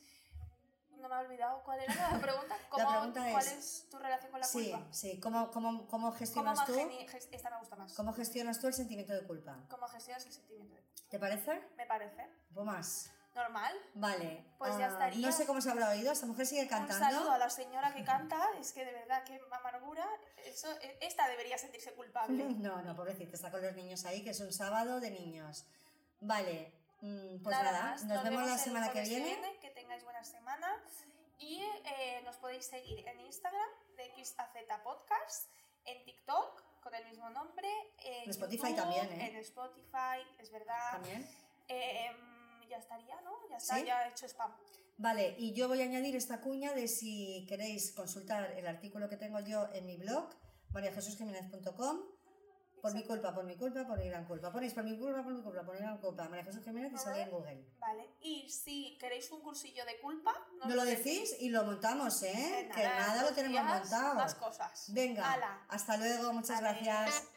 [1.00, 2.56] No me he olvidado cuál era la pregunta.
[2.70, 4.88] ¿Cómo, pregunta ¿Cuál es- es tu relación con la Sí, culpa?
[4.92, 5.20] sí.
[5.20, 6.74] ¿Cómo, cómo, cómo ¿Cómo gestionas tú?
[6.74, 7.94] mageni- ges- Esta me gusta más.
[7.94, 9.58] ¿Cómo gestionas tú el sentimiento de culpa?
[9.70, 10.97] ¿Cómo gestionas el sentimiento de culpa?
[11.10, 11.62] ¿Te parece?
[11.78, 12.28] Me parece.
[12.56, 13.12] Un más.
[13.34, 13.74] Normal.
[13.94, 14.44] Vale.
[14.58, 15.28] Pues ya ah, estaría.
[15.28, 16.12] No sé cómo se habrá oído.
[16.12, 17.32] Esta mujer sigue Un saludo cantando.
[17.32, 20.08] a la señora que canta, es que de verdad, qué amargura.
[20.44, 22.44] Eso, e- esta debería sentirse culpable.
[22.58, 25.66] No, no, pobrecita, está con los niños ahí, que es un sábado de niños.
[26.20, 26.74] Vale.
[27.02, 29.38] mm, Pues nada, nos, vemos la semana que viene.
[29.62, 30.84] Que tengáis buena semana.
[31.38, 34.50] Y eh, nos podéis seguir en Instagram de XAZ
[34.84, 35.52] Podcast,
[35.86, 37.68] en TikTok con el mismo nombre,
[38.00, 39.30] en, En Spotify YouTube, también, ¿eh?
[39.30, 40.92] En Spotify, es verdad.
[40.92, 41.28] También.
[41.68, 42.12] Eh,
[42.70, 43.32] ya estaría, ¿no?
[43.50, 43.86] Ya está, ¿Sí?
[43.86, 44.52] ya he hecho spam.
[44.98, 49.18] Vale, y yo voy a añadir esta cuña de si queréis consultar el artículo que
[49.18, 50.30] tengo yo en mi blog,
[50.72, 52.17] mariajesusjiménez.com.
[52.82, 54.52] Por mi culpa, por mi culpa, por mi gran culpa.
[54.52, 56.30] Ponéis por mi culpa, por mi culpa, por mi gran culpa.
[56.30, 57.66] María Jesús Jiménez y sale en Google.
[57.80, 58.10] Vale.
[58.22, 62.62] Y si queréis un cursillo de culpa, nos No lo decís y lo montamos, ¿eh?
[62.62, 64.16] En Que nada lo tenemos montado.
[64.16, 64.94] Más cosas.
[64.94, 66.84] Venga, hasta luego, muchas Adiós.
[66.84, 67.28] gracias.